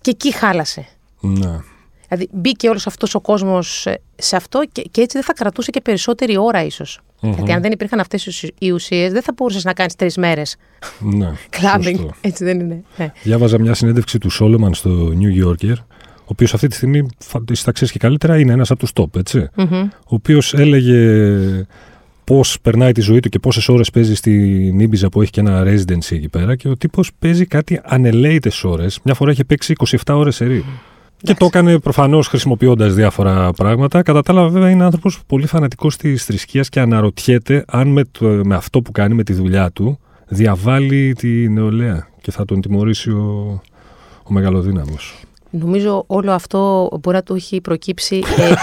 [0.02, 0.86] Και εκεί χάλασε.
[1.20, 1.60] Ναι.
[2.08, 5.72] Δηλαδή μπήκε όλος αυτός ο κόσμος ε, σε αυτό και, και έτσι δεν θα κρατούσε
[5.72, 6.64] και περισσότερη ώρα
[7.24, 7.36] ίσως.
[7.36, 10.18] Γιατί αν δεν υπήρχαν αυτές οι ουσι- οι ουσίες δεν θα μπορούσες να κάνεις τρεις
[10.18, 10.56] μέρες
[11.00, 11.32] ναι.
[11.50, 11.96] κλαμπινγκ.
[11.96, 12.14] Σωστό.
[12.22, 12.84] Έτσι δεν είναι.
[12.98, 13.12] Ναι.
[13.24, 15.76] Διάβαζα μια συνέντευξη του Σόλεμαν στο New Yorker,
[16.20, 19.16] ο οποίος αυτή τη στιγμή, θα τα ξέρεις και καλύτερα, είναι ένας από τους top,
[19.20, 19.50] έτσι.
[19.56, 19.74] Μμμ.
[19.84, 21.66] Ο οποίος έλεγε
[22.24, 25.64] πώς περνάει τη ζωή του και πόσες ώρες παίζει στην Ήμπιζα που έχει και ένα
[25.64, 29.00] residency εκεί πέρα και ο τύπος παίζει κάτι ανελαίτε ώρες.
[29.04, 29.74] Μια φορά είχε παίξει
[30.06, 30.66] 27 ώρες σε ρί.
[31.24, 34.02] Και το έκανε προφανώς χρησιμοποιώντας διάφορα πράγματα.
[34.02, 38.26] Κατά τα άλλα, βέβαια, είναι άνθρωπος πολύ φανατικός της θρησκείας και αναρωτιέται αν με, το,
[38.26, 43.10] με αυτό που κάνει, με τη δουλειά του, διαβάλει τη νεολαία και θα τον τιμωρήσει
[43.10, 43.62] ο,
[44.24, 45.24] ο μεγαλοδύναμος.
[45.50, 48.54] Νομίζω όλο αυτό μπορεί να του έχει προκύψει ε, ε,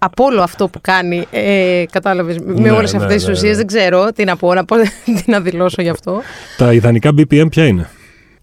[0.00, 1.24] από όλο αυτό που κάνει.
[1.30, 2.38] Ε, Κατάλαβες.
[2.38, 3.56] με Ναι, όλες ναι, αυτές τις ναι, ουσίες ναι.
[3.56, 6.20] δεν ξέρω τι να πω, να πω, τι να δηλώσω γι' αυτό.
[6.56, 7.90] Τα ιδανικά BPM ποια είναι;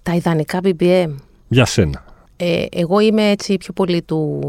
[0.03, 1.13] Τα ιδανικά BPM.
[1.47, 2.03] για σένα.
[2.43, 4.39] Ε, εγώ είμαι έτσι πιο πολύ του,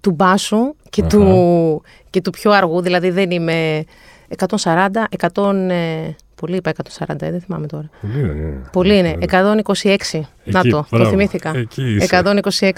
[0.00, 1.16] του μπάσου και, Αχα.
[1.16, 2.80] του, και του πιο αργού.
[2.80, 3.84] Δηλαδή δεν είμαι
[4.36, 4.46] 140,
[5.34, 5.54] 100.
[5.70, 7.90] ε, πολύ είπα 140, ε, δεν θυμάμαι τώρα.
[8.00, 8.62] Πολύ είναι.
[8.72, 9.16] Πολύ είναι.
[9.20, 10.20] 126.
[10.44, 11.10] να Εκεί, το, το μπράβο.
[11.10, 11.52] θυμήθηκα.
[11.56, 12.22] Εκεί είσαι.
[12.60, 12.70] 126.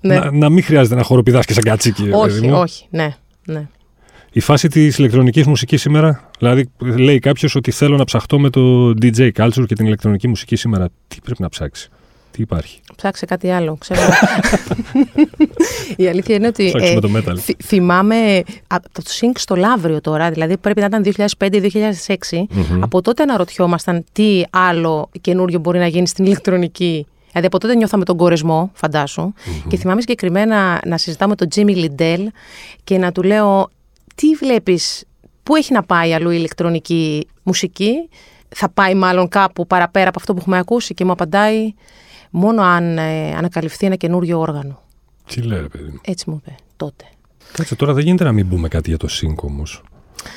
[0.00, 0.18] Ναι.
[0.18, 2.04] Να, να μην χρειάζεται να χοροπηδάς και σαν κατσίκι.
[2.04, 2.58] ρε όχι, παιδί μου.
[2.58, 2.86] όχι.
[2.90, 3.14] Ναι,
[3.46, 3.66] ναι.
[4.32, 8.88] Η φάση της ηλεκτρονικής μουσικής σήμερα, δηλαδή λέει κάποιος ότι θέλω να ψαχτώ με το
[9.02, 10.88] DJ culture και την ηλεκτρονική μουσική σήμερα.
[11.08, 11.88] Τι πρέπει να ψάξεις,
[12.36, 13.76] τι υπάρχει; Ψάξε κάτι άλλο.
[13.80, 14.00] Ξέρω.
[15.96, 16.64] Η αλήθεια είναι ότι.
[16.76, 17.36] Ψάξουμε ε, το metal.
[17.38, 21.04] θυ- θυμάμαι από το Sync στο Λαύριο τώρα, δηλαδή πρέπει να ήταν
[21.38, 22.14] 2005-2006.
[22.50, 22.82] Μμμ.
[22.82, 27.06] Από τότε αναρωτιόμασταν τι άλλο καινούριο μπορεί να γίνει στην ηλεκτρονική.
[27.30, 29.32] Δηλαδή από τότε νιώθαμε τον κορεσμό, φαντάσου.
[29.68, 32.26] Και θυμάμαι συγκεκριμένα να συζητάμε με τον Jimmy Lindell
[32.84, 33.70] και να του λέω
[34.14, 35.04] τι βλέπεις,
[35.42, 38.08] πού έχει να πάει αλλού η ηλεκτρονική μουσική;
[38.48, 41.74] Θα πάει μάλλον κάπου παραπέρα από αυτό που έχουμε ακούσει και μου απαντάει
[42.30, 44.80] μόνο αν ε, ανακαλυφθεί ένα καινούριο όργανο.
[45.26, 46.00] Τι λέει, ρε παιδί μου.
[46.04, 47.04] Έτσι μου είπε τότε.
[47.52, 49.82] Κάτσε τώρα, δεν γίνεται να μην πούμε κάτι για το Sync όμως.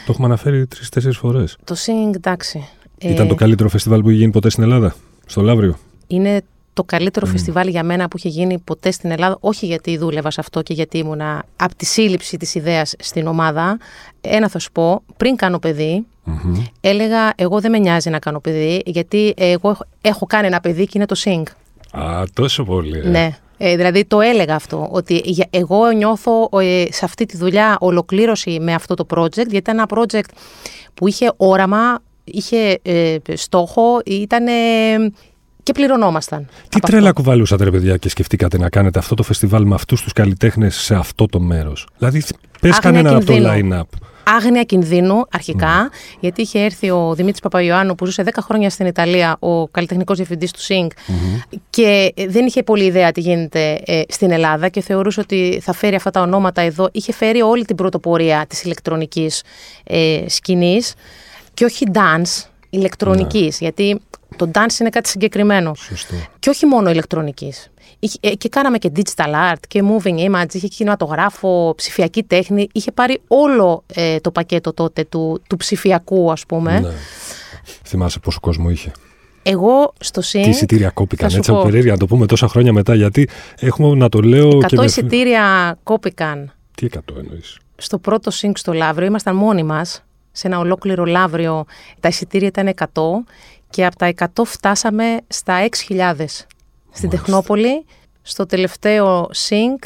[0.05, 1.57] Το έχουμε αναφέρει τρει-τέσσερι φορές.
[1.63, 2.67] Το Sing, εντάξει.
[2.97, 5.77] ε, Ήταν το καλύτερο φεστιβάλ που είχε γίνει ποτέ στην Ελλάδα, στο Λαύριο.
[6.07, 6.41] είναι
[6.73, 9.37] το καλύτερο φεστιβάλ για μένα που είχε γίνει ποτέ στην Ελλάδα.
[9.39, 13.77] Όχι γιατί δούλευα σε αυτό και γιατί ήμουνα από τη σύλληψη της ιδέας στην ομάδα.
[14.21, 16.61] Ένα θα σου πω, πριν κάνω παιδί, Μμμ.
[16.81, 20.83] έλεγα εγώ δεν με νοιάζει να κάνω παιδί, γιατί εγώ έχω, έχω κάνει ένα παιδί
[20.85, 21.43] και είναι το Sing.
[21.91, 22.97] Α, τόσο πολύ.
[22.99, 23.09] ε.
[23.09, 23.29] Ναι.
[23.61, 28.59] Ε, δηλαδή το έλεγα αυτό, ότι για- εγώ νιώθω ε, σε αυτή τη δουλειά ολοκλήρωση
[28.61, 30.29] με αυτό το project, γιατί ήταν ένα project
[30.93, 34.45] που είχε όραμα, είχε ε, στόχο, ήταν
[35.63, 36.45] και πληρωνόμασταν.
[36.45, 37.21] Τι από τρέλα αυτό.
[37.21, 40.95] κουβαλούσατε, ρε παιδιά, και σκεφτήκατε να κάνετε αυτό το φεστιβάλ με αυτούς τους καλλιτέχνες σε
[40.95, 42.19] αυτό το μέρος; Δηλαδή,
[42.61, 43.79] πες Άγνοια κανέναν από το κινδύνου.
[43.79, 43.97] line-up.
[44.35, 45.89] Άγνοια κινδύνου αρχικά,
[46.19, 50.51] γιατί είχε έρθει ο Δημήτρης Παπαϊωάννου που ζούσε 10 χρόνια στην Ιταλία, ο καλλιτεχνικός διευθυντής
[50.51, 50.91] του ΣΥΝΚ
[51.69, 55.73] και ε, δεν είχε πολύ ιδέα τι γίνεται ε, στην Ελλάδα και θεωρούσε ότι θα
[55.73, 56.89] φέρει αυτά τα ονόματα εδώ.
[56.91, 59.43] Είχε φέρει όλη την πρωτοπορία της ηλεκτρονικής
[59.83, 60.93] ε, σκηνής
[61.53, 63.99] και όχι dance, ηλεκτρονικής, γιατί
[64.35, 65.75] το dance είναι κάτι συγκεκριμένο.
[65.75, 66.15] Σωστό.
[66.39, 67.71] Και όχι μόνο ηλεκτρονικής.
[67.99, 72.67] Είχε- ε, Και κάναμε και digital art και moving image, είχε κινηματογράφο, ψηφιακή τέχνη.
[72.71, 76.79] Είχε πάρει όλο ε, το πακέτο τότε του, του ψηφιακού, ας πούμε.
[76.79, 76.89] Ναι.
[77.83, 78.91] Θυμάσαι πόσο κόσμο είχε.
[79.43, 80.43] Εγώ στο ΣΥΝ.
[80.43, 81.65] Τι εισιτήρια κόπηκαν θα σου έτσι από πω.
[81.65, 82.95] περίεργα να το πούμε τόσα χρόνια μετά.
[82.95, 83.29] Γιατί
[83.59, 84.85] έχουμε να το λέω 100 και με...
[84.85, 89.07] εισιτήρια κόπηκαν Τι εκατό εννοείς; στο πρώτο ΣΥΝΚ στο Λαύριο.
[89.07, 91.65] Ήμασταν μόνοι μας σε ένα ολόκληρο Λαύριο.
[91.99, 92.85] Τα εισιτήρια ήταν 100
[93.69, 95.55] και από τα 100 φτάσαμε στα
[95.89, 96.13] 6.000.
[96.91, 97.85] Στην Τεχνόπολη,
[98.21, 99.83] στο τελευταίο ΣΥΝΚ,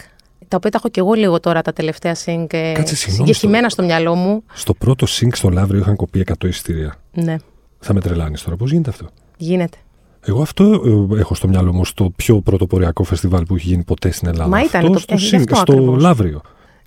[0.47, 3.69] τα οποία τα έχω και εγώ λίγο τώρα τα τελευταία ΣΥΝΚ ε, Κάτσε, συγγνώμη, συγκεκριμένα
[3.69, 4.43] στο μυαλό μου.
[4.53, 6.95] Στο πρώτο sync στο Λαύριο είχαν κοπεί 100 εισιτήρια.
[7.13, 7.36] Ναι,
[7.79, 8.56] Θα με τρελάνεις τώρα.
[8.56, 9.06] Πώς γίνεται αυτό;
[9.38, 9.77] γίνεται.
[10.25, 10.63] Εγώ αυτό
[11.15, 14.49] ε, έχω στο μυαλό μου στο πιο πρωτοποριακό φεστιβάλ που έχει γίνει ποτέ στην Ελλάδα.
[14.49, 16.01] Μα αυτό ήτανε το- στο, ε, γι' Sync, αυτό στο ακριβώς.
[16.01, 16.41] Λαύριο.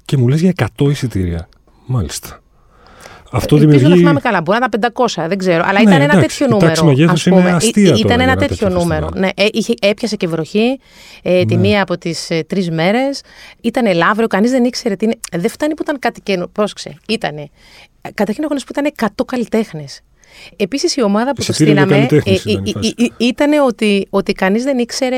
[0.05, 1.49] Και μου λες για 100 εισιτήρια.
[1.87, 2.40] Μάλιστα.
[3.33, 3.99] Αυτό Ελπίζω να δημιουργεί.
[4.01, 4.41] θυμάμαι καλά.
[4.41, 5.62] Μπορεί να ήταν 500, δεν ξέρω.
[5.67, 6.97] Αλλά Ναι, ήταν ένα εντάξει, τέτοιο η τάξη νούμερο.
[6.99, 7.51] μεγέθους ας είναι πούμε.
[7.51, 9.07] αστεία Ή- τώρα Ήταν για ένα ένα τέτοιο τέτοιο νούμερο.
[9.07, 9.33] φεστιβάλ.
[9.37, 10.81] Ναι, ε, είχε, έπιασε και βροχή
[11.23, 11.61] ε, τη Ναι.
[11.61, 13.21] μία από τις ε, τρεις μέρες.
[13.61, 15.15] Ήταν Λαύριο, κανείς δεν ήξερε τι είναι.
[15.37, 16.51] Δεν φτάνει που ήταν κάτι καινούργιο.
[16.53, 16.95] Πρόσεξε.
[17.09, 17.49] Ήτανε.
[18.15, 20.01] Καταρχήν έχω να σου πω ήταν 100 καλλιτέχνες.
[20.57, 23.12] Επίσης η ομάδα που το Εισιτήρια για στείλαμε καλλιτέχνες ήταν η φάση.
[23.19, 25.17] ήταν ότι, ότι κανείς δεν ήξερε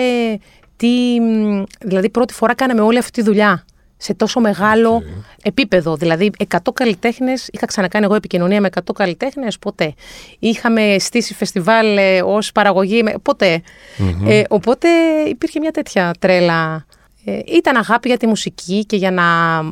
[0.76, 0.86] τι.
[1.20, 3.64] μ, Δηλαδή πρώτη φορά κάναμε όλη αυτή τη δουλειά.
[4.00, 5.02] Σε τόσο μεγάλο
[5.42, 5.96] επίπεδο.
[5.96, 7.48] Δηλαδή, 100 καλλιτέχνες.
[7.52, 9.94] Είχα ξανακάνει εγώ επικοινωνία με 100 καλλιτέχνες, ποτέ.
[10.38, 13.62] Είχαμε στήσει φεστιβάλ ε, ως παραγωγή, με- ποτέ.
[14.26, 14.88] Ε, οπότε
[15.28, 16.86] υπήρχε μια τέτοια τρέλα.
[17.24, 19.24] Ε, ήταν αγάπη για τη μουσική και για να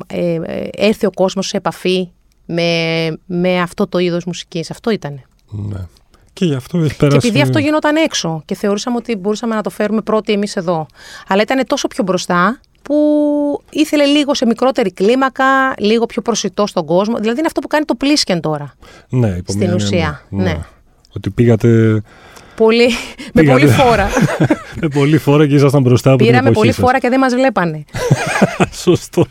[0.06, 2.08] ε, ε, έρθει ο κόσμος σε επαφή
[2.46, 4.70] με, με αυτό το είδος μουσικής.
[4.70, 5.20] Αυτό ήταν.
[5.50, 5.78] Ναι.
[6.32, 7.26] Και γι' αυτό έχει Και πέρασει.
[7.26, 10.86] επειδή αυτό γινόταν έξω και θεωρούσαμε ότι μπορούσαμε να το φέρουμε πρώτοι εμείς εδώ.
[11.28, 12.94] Αλλά ήταν τόσο πιο μπροστά που
[13.70, 15.44] ήθελε λίγο σε μικρότερη κλίμακα,
[15.78, 17.16] λίγο πιο προσιτό στον κόσμο.
[17.16, 18.72] Δηλαδή είναι αυτό που κάνει το Πλίσκεν τώρα.
[19.08, 20.58] Ναι, υπό στην μία έννοια, ουσία, ναι.
[21.12, 22.02] Ότι πήγατε
[22.56, 22.86] Πολύ,
[23.32, 23.60] με Πήγατε.
[23.60, 24.08] πολύ φόρα.
[24.82, 26.84] με πολλή φόρα και ήσασταν μπροστά από Πήραμε την εποχή πολύ σας.
[26.84, 27.84] φόρα και δεν μας βλέπανε.
[28.84, 29.26] Σωστό.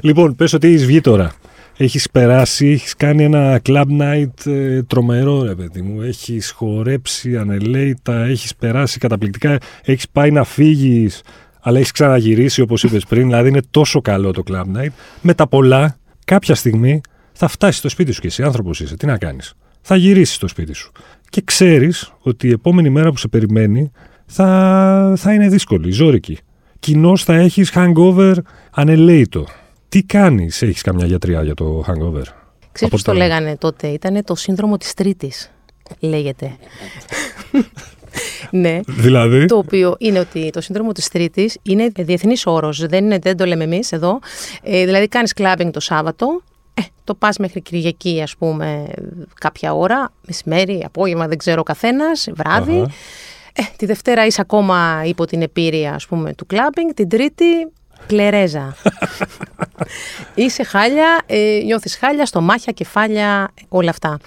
[0.00, 1.32] λοιπόν, πες ότι έχεις βγει τώρα.
[1.76, 6.00] Έχεις περάσει, έχεις κάνει ένα club night ε, τρομερό, ρε παιδί μου.
[6.02, 9.58] Έχεις χορέψει ανελαίητα, έχεις περάσει καταπληκτικά.
[9.84, 11.22] Έχεις πάει να φύγεις,
[11.66, 13.26] αλλά έχεις ξαναγυρίσει όπως είπες πριν.
[13.26, 14.90] Δηλαδή είναι τόσο καλό το club night.
[15.20, 17.00] Με τα πολλά, κάποια στιγμή
[17.32, 18.96] θα φτάσεις στο σπίτι σου και εσύ άνθρωπος είσαι.
[18.96, 19.54] Τι να κάνεις.
[19.80, 20.92] Θα γυρίσεις στο σπίτι σου.
[21.28, 23.90] Και ξέρεις ότι η επόμενη μέρα που σε περιμένει
[24.26, 26.38] θα, θα είναι δύσκολη, ζώρικη.
[26.78, 28.34] Κοινώς θα έχεις hangover
[28.70, 29.46] ανελέητο.
[29.88, 32.24] Τι κάνεις, έχεις καμιά γιατριά για το hangover;
[32.72, 35.50] Ξέρεις πώς το λέγανε τότε, ήταν το σύνδρομο της τρίτης,
[36.00, 36.56] λέγεται.
[38.50, 38.80] ναι.
[38.86, 42.86] Δηλαδή; Το οποίο είναι ότι το σύνδρομο της Τρίτης είναι διεθνής όρος.
[42.86, 44.18] Δεν, είναι, δεν το λέμε εμείς εδώ.
[44.62, 46.42] Ε, δηλαδή, κάνεις κλαμπινγκ το Σάββατο.
[46.74, 48.86] Ε, το πας μέχρι Κυριακή, ας πούμε,
[49.40, 52.86] κάποια ώρα, μεσημέρι, απόγευμα, δεν ξέρω ο καθένας, βράδυ.
[53.56, 56.90] Ε, τη Δευτέρα είσαι ακόμα υπό την επίρρεια, ας πούμε, του κλαμπινγκ.
[56.94, 57.44] Την Τρίτη,
[58.06, 58.76] κλερέζα.
[60.34, 64.18] Είσαι χάλια, ε, νιώθεις χάλια, στομάχια, κεφάλια, όλα αυτά.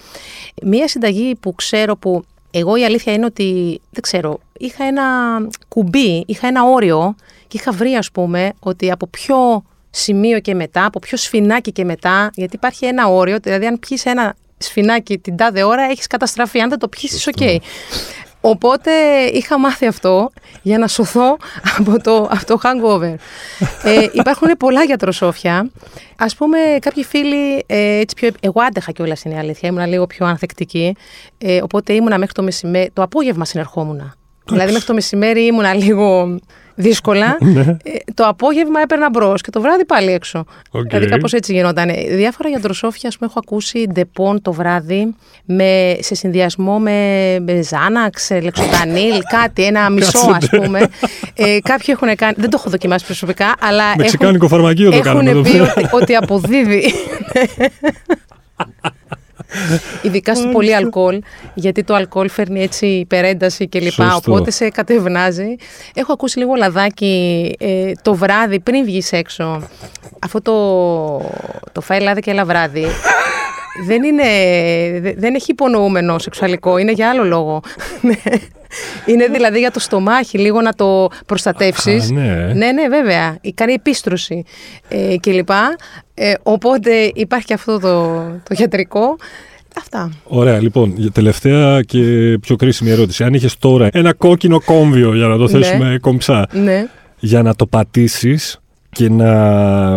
[0.62, 5.04] Μία συνταγή που ξέρω που εγώ η αλήθεια είναι ότι, δεν ξέρω, είχα ένα
[5.68, 7.14] κουμπί, είχα ένα όριο
[7.46, 11.84] και είχα βρει ας πούμε ότι από ποιο σημείο και μετά, από ποιο σφινάκι και
[11.84, 16.60] μετά, γιατί υπάρχει ένα όριο, δηλαδή αν πιεις ένα σφινάκι την τάδε ώρα έχεις καταστραφεί,
[16.60, 17.34] αν δεν το πιεις ok.
[17.38, 17.56] Okay.
[18.40, 18.90] Οπότε
[19.32, 20.30] είχα μάθει αυτό
[20.62, 21.36] για να σωθώ
[21.78, 23.14] από το, από το hangover.
[23.82, 25.70] ε, υπάρχουν πολλά γιατροσόφια.
[26.16, 30.06] Ας πούμε, κάποιοι φίλοι, ε, έτσι πιο, εγώ άντεχα κιόλας είναι η αλήθεια, ήμουν λίγο
[30.06, 30.96] πιο ανθεκτική.
[31.38, 34.17] Ε, οπότε ήμουνα μέχρι το μεσημέρι, το απόγευμα συνερχόμουν.
[34.50, 36.38] Δηλαδή μέχρι το μεσημέρι ήμουνα λίγο
[36.78, 37.36] δύσκολα.
[37.48, 37.60] Ναι.
[37.60, 37.76] ε,
[38.14, 40.44] το απόγευμα έπαιρνα μπρος και το βράδυ πάλι έξω.
[40.72, 40.82] Okay.
[40.86, 41.90] Δηλαδή κάπως έτσι γινόταν.
[42.10, 48.30] Διάφορα γιατροσόφια, ας πούμε, έχω ακούσει Ντεπόν το βράδυ με, σε συνδυασμό με, με Ζάναξ,
[48.42, 50.88] Λεξοτανίλ, κάτι, ένα μισό ας πούμε.
[51.34, 52.34] ε, κάποιοι έχουν κάνει.
[52.36, 53.84] Δεν το έχω δοκιμάσει προσωπικά, αλλά.
[53.96, 55.30] Μεξικάνικο φαρμακείο το κάνουμε.
[55.30, 56.92] Έχουν πει ότι, ότι αποδίδει.
[60.02, 61.20] Ειδικά στο πολύ αλκοόλ,
[61.54, 64.00] γιατί το αλκοόλ φέρνει έτσι υπερένταση κλπ.
[64.16, 65.56] Οπότε σε κατευνάζει.
[65.94, 69.68] Έχω ακούσει λίγο λαδάκι ε, το βράδυ πριν βγεις έξω.
[70.18, 71.30] Αυτό το,
[71.72, 72.86] το φάει λάδι και έλα βράδυ.
[73.86, 74.24] Δεν, είναι,
[75.16, 77.60] δεν έχει υπονοούμενο σεξουαλικό, είναι για άλλο λόγο.
[79.06, 82.10] Είναι δηλαδή για το στομάχι λίγο να το προστατεύσεις.
[82.10, 82.52] ναι.
[82.54, 83.38] ναι, ναι, βέβαια.
[83.54, 84.44] Κάνει επίστρωση
[84.88, 85.48] ε, κλπ.
[86.14, 89.16] Ε, οπότε υπάρχει και αυτό το, το γιατρικό.
[89.76, 90.10] Αυτά.
[90.24, 92.00] Ωραία, λοιπόν, τελευταία και
[92.40, 93.24] πιο κρίσιμη ερώτηση.
[93.24, 95.48] Αν είχες τώρα ένα κόκκινο κόμβιο, για να το ναι.
[95.48, 95.98] θέσουμε ναι.
[95.98, 96.86] κομψά, ναι.
[97.18, 98.60] για να το πατήσεις
[98.90, 99.96] και να,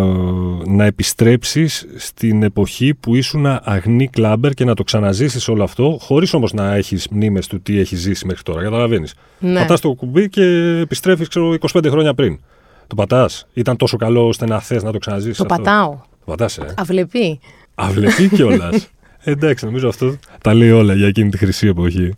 [0.66, 6.34] να επιστρέψεις στην εποχή που ήσουν αγνή κλάμπερ και να το ξαναζήσεις όλο αυτό, χωρίς
[6.34, 8.62] όμως να έχεις μνήμες του τι έχεις ζήσει μέχρι τώρα.
[8.62, 9.14] Καταλαβαίνεις.
[9.38, 9.58] Ναι.
[9.58, 10.42] Πατάς το κουμπί και
[10.82, 12.40] επιστρέφεις ξέρω, 25 χρόνια πριν.
[12.86, 13.46] Το πατάς.
[13.52, 15.36] Ήταν τόσο καλό ώστε να θες να το ξαναζήσεις.
[15.36, 15.90] Το αυτό; πατάω.
[15.90, 17.40] Το πατάς, ε; Αυλεπή.
[17.74, 18.88] Αυλεπή κιόλας.
[19.24, 22.14] Εντάξει, νομίζω αυτό τα λέει όλα για εκείνη τη χρυσή εποχή.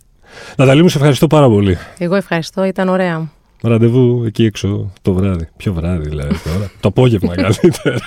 [0.57, 1.77] Ναταλή μου, σε ευχαριστώ πάρα πολύ.
[1.97, 3.29] Εγώ ευχαριστώ, ήταν ωραία.
[3.67, 5.47] Ραντεβού εκεί έξω το βράδυ.
[5.57, 6.71] Ποιο βράδυ δηλαδή τώρα.
[6.79, 7.97] το απόγευμα καλύτερα.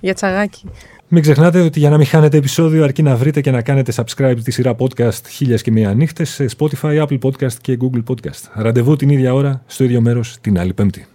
[0.00, 0.64] για τσαγάκι.
[1.08, 4.36] Μην ξεχνάτε ότι για να μην χάνετε επεισόδιο αρκεί να βρείτε και να κάνετε subscribe
[4.44, 8.50] τη σειρά podcast χίλιας και μία νύχτες σε Spotify, Apple Podcast και Google Podcast.
[8.54, 11.06] Ραντεβού την ίδια ώρα, στο ίδιο μέρος, την άλλη πέμπτη.